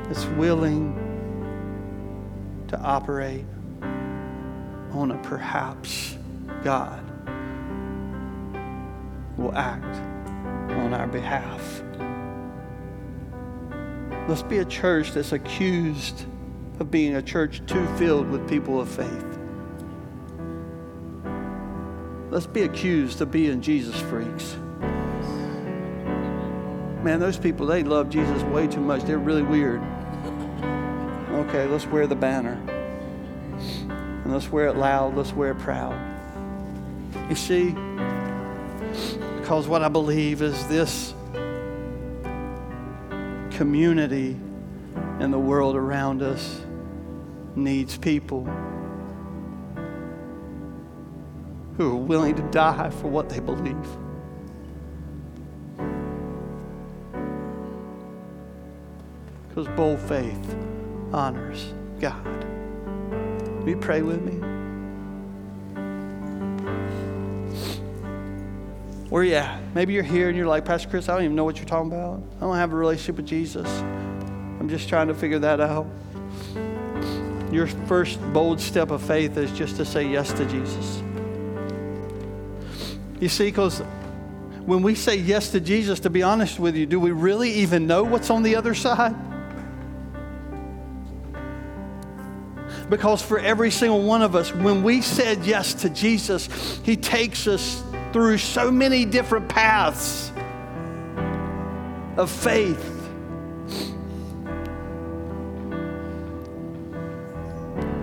that's 0.05 0.25
willing 0.37 0.95
to 2.69 2.81
operate 2.81 3.45
on 4.93 5.11
a 5.11 5.19
perhaps 5.23 6.17
God 6.65 7.05
will 9.37 9.55
act 9.55 9.97
on 10.73 10.95
our 10.95 11.07
behalf. 11.07 11.83
Let's 14.29 14.43
be 14.43 14.59
a 14.59 14.65
church 14.65 15.13
that's 15.13 15.33
accused 15.33 16.25
of 16.81 16.91
being 16.91 17.17
a 17.17 17.23
church 17.23 17.63
too 17.67 17.87
filled 17.97 18.29
with 18.31 18.49
people 18.49 18.81
of 18.81 18.89
faith. 18.89 19.25
Let's 22.31 22.47
be 22.47 22.63
accused 22.63 23.21
of 23.21 23.31
being 23.31 23.61
Jesus 23.61 23.99
freaks. 24.03 24.57
Man, 27.03 27.21
those 27.21 27.39
people, 27.39 27.67
they 27.67 27.83
love 27.83 28.11
Jesus 28.11 28.43
way 28.45 28.67
too 28.67 28.81
much. 28.81 29.03
They're 29.05 29.19
really 29.19 29.43
weird. 29.43 29.81
Okay, 31.33 31.67
let's 31.67 31.87
wear 31.87 32.07
the 32.07 32.17
banner. 32.17 32.61
And 33.59 34.33
let's 34.33 34.51
wear 34.51 34.67
it 34.67 34.77
loud. 34.77 35.17
Let's 35.17 35.33
wear 35.33 35.53
it 35.53 35.59
proud. 35.59 35.97
You 37.31 37.37
see, 37.37 37.71
because 39.39 39.67
what 39.67 39.83
I 39.83 39.89
believe 39.89 40.43
is 40.43 40.67
this 40.69 41.15
community 43.53 44.37
and 45.21 45.33
the 45.33 45.39
world 45.39 45.77
around 45.77 46.23
us 46.23 46.61
needs 47.57 47.97
people 47.97 48.45
who 51.77 51.93
are 51.93 51.97
willing 51.97 52.35
to 52.35 52.43
die 52.51 52.91
for 52.91 53.09
what 53.09 53.29
they 53.29 53.39
believe. 53.39 53.77
Because 59.49 59.69
bold 59.77 60.01
faith 60.01 60.57
honors 61.13 61.73
God. 62.01 62.45
Will 63.61 63.71
you 63.71 63.77
pray 63.77 64.03
with 64.03 64.23
me? 64.23 64.35
Where 69.09 69.25
you 69.25 69.35
at? 69.37 69.61
Maybe 69.75 69.95
you're 69.95 70.03
here 70.03 70.29
and 70.29 70.37
you're 70.37 70.47
like, 70.47 70.65
Pastor 70.65 70.89
Chris, 70.89 71.09
I 71.09 71.15
don't 71.15 71.25
even 71.25 71.37
know 71.37 71.45
what 71.45 71.57
you're 71.57 71.65
talking 71.65 71.91
about. 71.91 72.23
I 72.37 72.41
don't 72.41 72.57
have 72.57 72.73
a 72.73 72.77
relationship 72.77 73.17
with 73.17 73.27
Jesus. 73.27 73.67
I'm 74.61 74.69
just 74.69 74.89
trying 74.89 75.09
to 75.09 75.15
figure 75.15 75.39
that 75.39 75.61
out. 75.61 75.87
Your 77.51 77.67
first 77.67 78.21
bold 78.33 78.61
step 78.61 78.91
of 78.91 79.03
faith 79.03 79.37
is 79.37 79.51
just 79.53 79.77
to 79.77 79.85
say 79.85 80.07
yes 80.07 80.33
to 80.35 80.45
Jesus. 80.47 81.03
You 83.21 83.29
see, 83.29 83.47
because 83.47 83.81
when 84.67 84.83
we 84.83 84.95
say 84.95 85.17
yes 85.17 85.51
to 85.53 85.61
Jesus, 85.61 86.01
to 86.01 86.11
be 86.11 86.23
honest 86.23 86.61
with 86.61 86.77
you, 86.77 86.85
do 86.85 87.01
we 87.01 87.11
really 87.11 87.51
even 87.51 87.87
know 87.87 88.03
what's 88.03 88.29
on 88.31 88.43
the 88.43 88.57
other 88.57 88.75
side? 88.75 89.15
Because 92.91 93.23
for 93.23 93.39
every 93.39 93.71
single 93.71 94.03
one 94.03 94.23
of 94.23 94.35
us, 94.35 94.55
when 94.55 94.83
we 94.83 95.03
said 95.03 95.45
yes 95.45 95.75
to 95.75 95.91
Jesus, 95.91 96.81
He 96.85 96.97
takes 96.97 97.47
us 97.47 97.83
through 98.13 98.39
so 98.39 98.71
many 98.71 99.05
different 99.05 99.49
paths 99.49 100.33
of 102.17 102.31
faith 102.31 102.98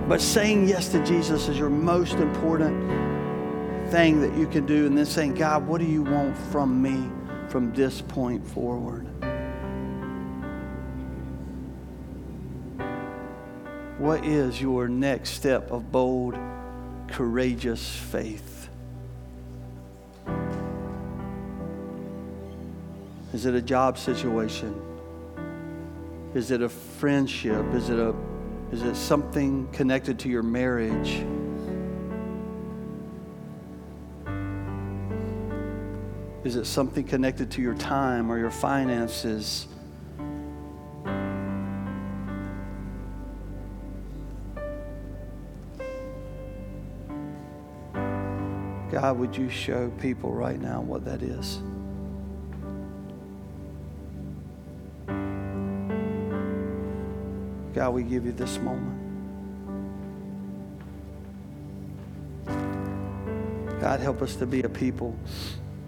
But 0.07 0.21
saying 0.21 0.67
yes 0.67 0.89
to 0.89 1.03
Jesus 1.03 1.47
is 1.47 1.57
your 1.57 1.71
most 1.71 2.15
important 2.15 2.79
thing 3.89 4.21
that 4.21 4.35
you 4.37 4.45
can 4.45 4.65
do. 4.67 4.85
And 4.85 4.95
then 4.95 5.05
saying, 5.05 5.33
God, 5.33 5.65
what 5.65 5.81
do 5.81 5.87
you 5.87 6.03
want 6.03 6.37
from 6.37 6.79
me 6.79 7.09
from 7.49 7.73
this 7.73 8.01
point 8.01 8.45
forward? 8.47 9.07
What 13.97 14.23
is 14.25 14.61
your 14.61 14.87
next 14.87 15.31
step 15.31 15.71
of 15.71 15.91
bold, 15.91 16.37
courageous 17.07 17.95
faith? 17.95 18.69
Is 23.33 23.47
it 23.47 23.55
a 23.55 23.61
job 23.61 23.97
situation? 23.97 24.79
Is 26.35 26.51
it 26.51 26.61
a 26.61 26.69
friendship? 26.69 27.65
Is 27.73 27.89
it 27.89 27.97
a 27.97 28.13
is 28.71 28.81
it 28.81 28.95
something 28.95 29.67
connected 29.71 30.19
to 30.19 30.29
your 30.29 30.43
marriage? 30.43 31.25
Is 36.43 36.55
it 36.55 36.65
something 36.65 37.03
connected 37.03 37.49
to 37.51 37.61
your 37.61 37.73
time 37.73 38.31
or 38.31 38.37
your 38.37 38.51
finances? 38.51 39.67
God, 48.91 49.17
would 49.17 49.35
you 49.35 49.49
show 49.49 49.89
people 49.99 50.31
right 50.31 50.59
now 50.59 50.81
what 50.81 51.03
that 51.05 51.21
is? 51.21 51.59
God, 57.85 57.93
we 57.93 58.01
give 58.01 58.25
you 58.25 58.31
this 58.31 58.57
moment. 58.57 58.99
God, 63.79 63.99
help 63.99 64.23
us 64.23 64.35
to 64.37 64.47
be 64.47 64.63
a 64.63 64.69
people 64.69 65.15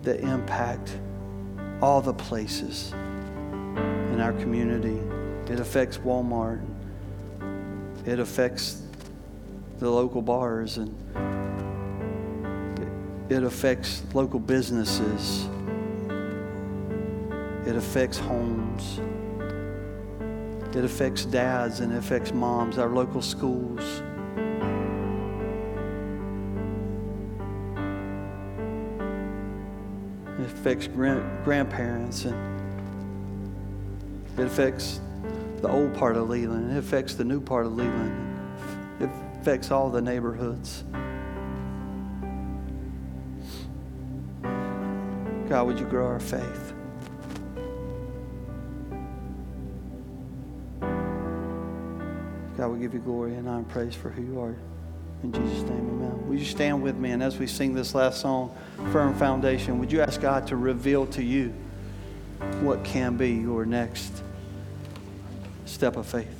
that 0.03 0.19
impact 0.19 0.95
all 1.81 1.99
the 1.99 2.13
places 2.13 2.91
in 2.91 4.19
our 4.21 4.33
community. 4.33 5.01
It 5.51 5.59
affects 5.59 5.97
Walmart. 5.97 6.63
It 8.05 8.19
affects 8.19 8.83
the 9.79 9.89
local 9.89 10.21
bars 10.21 10.77
and 10.77 10.93
it 13.27 13.41
affects 13.41 14.03
local 14.13 14.39
businesses. 14.39 15.47
It 17.65 17.75
affects 17.75 18.19
homes. 18.19 18.99
It 20.77 20.85
affects 20.85 21.25
dads 21.25 21.79
and 21.79 21.91
it 21.91 21.97
affects 21.97 22.31
moms, 22.31 22.77
our 22.77 22.89
local 22.89 23.19
schools. 23.19 23.81
It 30.39 30.45
affects 30.45 30.85
grand- 30.85 31.43
grandparents 31.43 32.25
and 32.25 32.61
it 34.37 34.45
affects 34.45 35.01
the 35.63 35.67
old 35.67 35.95
part 35.95 36.15
of 36.15 36.29
Leland. 36.29 36.71
It 36.71 36.77
affects 36.77 37.15
the 37.15 37.25
new 37.25 37.41
part 37.41 37.65
of 37.65 37.75
Leland. 37.75 38.37
It 38.99 39.09
affects 39.41 39.71
all 39.71 39.89
the 39.89 40.01
neighborhoods. 40.01 40.83
God, 45.49 45.65
would 45.65 45.79
you 45.79 45.87
grow 45.87 46.05
our 46.05 46.19
faith? 46.19 46.76
We 52.77 52.83
give 52.83 52.93
you 52.93 52.99
glory 52.99 53.33
and 53.33 53.47
honor 53.47 53.57
and 53.57 53.69
praise 53.69 53.95
for 53.95 54.09
who 54.09 54.21
you 54.21 54.39
are. 54.39 54.55
In 55.23 55.31
Jesus' 55.31 55.63
name, 55.63 55.89
amen. 55.89 56.27
Would 56.27 56.37
you 56.37 56.45
stand 56.45 56.83
with 56.83 56.95
me? 56.95 57.09
And 57.09 57.23
as 57.23 57.37
we 57.39 57.47
sing 57.47 57.73
this 57.73 57.95
last 57.95 58.21
song, 58.21 58.55
Firm 58.91 59.15
Foundation, 59.15 59.79
would 59.79 59.91
you 59.91 60.01
ask 60.01 60.21
God 60.21 60.45
to 60.47 60.55
reveal 60.55 61.07
to 61.07 61.23
you 61.23 61.53
what 62.61 62.83
can 62.83 63.17
be 63.17 63.31
your 63.31 63.65
next 63.65 64.21
step 65.65 65.95
of 65.95 66.05
faith? 66.05 66.36